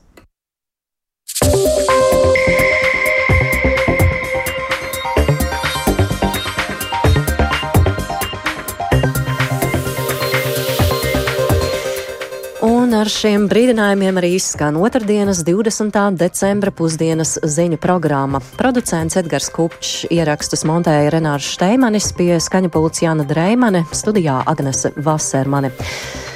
Ar 13.06 13.12
šiem 13.13 13.44
brīdinājumiem 13.46 14.18
arī 14.18 14.32
izskan 14.39 14.80
otrdienas, 14.82 15.44
20. 15.46 15.98
decembra 16.18 16.72
pusdienas 16.74 17.36
ziņu 17.38 17.78
programma. 17.82 18.41
Producents 18.58 19.20
Edgars 19.22 19.52
Kupčs 19.54 20.08
ierakstus 20.10 20.65
montēja 20.65 21.12
Renārs 21.13 21.52
Šteimanis 21.54 22.10
pie 22.18 22.39
skaņa 22.41 22.72
pults 22.74 23.04
Jāna 23.06 23.28
Dreimane, 23.30 23.84
studijā 23.94 24.39
Agnese 24.50 24.96
Vasermane. 24.98 25.76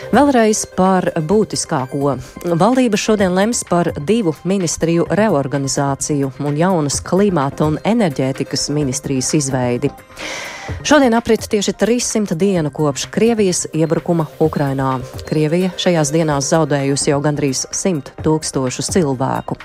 Vēlreiz 0.10 0.64
par 0.74 1.06
būtiskāko. 1.22 2.16
Valdība 2.58 2.98
šodien 2.98 3.36
lems 3.38 3.60
par 3.70 3.92
divu 4.10 4.32
ministriju 4.50 5.04
reorganizāciju 5.14 6.32
un 6.42 6.56
jaunas 6.58 6.98
klimata 7.06 7.68
un 7.70 7.78
enerģētikas 7.86 8.72
ministrijas 8.74 9.30
izveidi. 9.38 9.92
Šodien 10.82 11.14
aprit 11.14 11.46
tieši 11.52 11.74
300 11.78 12.38
dienu 12.42 12.72
kopš 12.74 13.06
Krievijas 13.14 13.68
iebrukuma 13.74 14.26
Ukrainā. 14.42 14.96
Krievija 15.30 15.70
šajās 15.78 16.14
dienās 16.14 16.50
zaudējusi 16.56 17.12
jau 17.12 17.20
gandrīz 17.22 17.68
100 17.70 18.16
tūkstošus 18.26 18.90
cilvēku. 18.96 19.60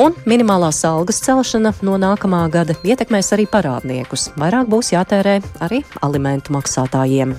Un 0.00 0.16
minimālās 0.24 0.80
algas 0.88 1.20
celšana 1.26 1.74
no 1.84 1.98
nākamā 2.00 2.46
gada 2.52 2.78
ietekmēs 2.84 3.34
arī 3.36 3.44
parādniekus. 3.52 4.30
Vairāk 4.40 4.72
būs 4.72 4.94
jātērē 4.96 5.42
arī 5.68 5.84
alimentu 6.00 6.56
maksātājiem. 6.56 7.36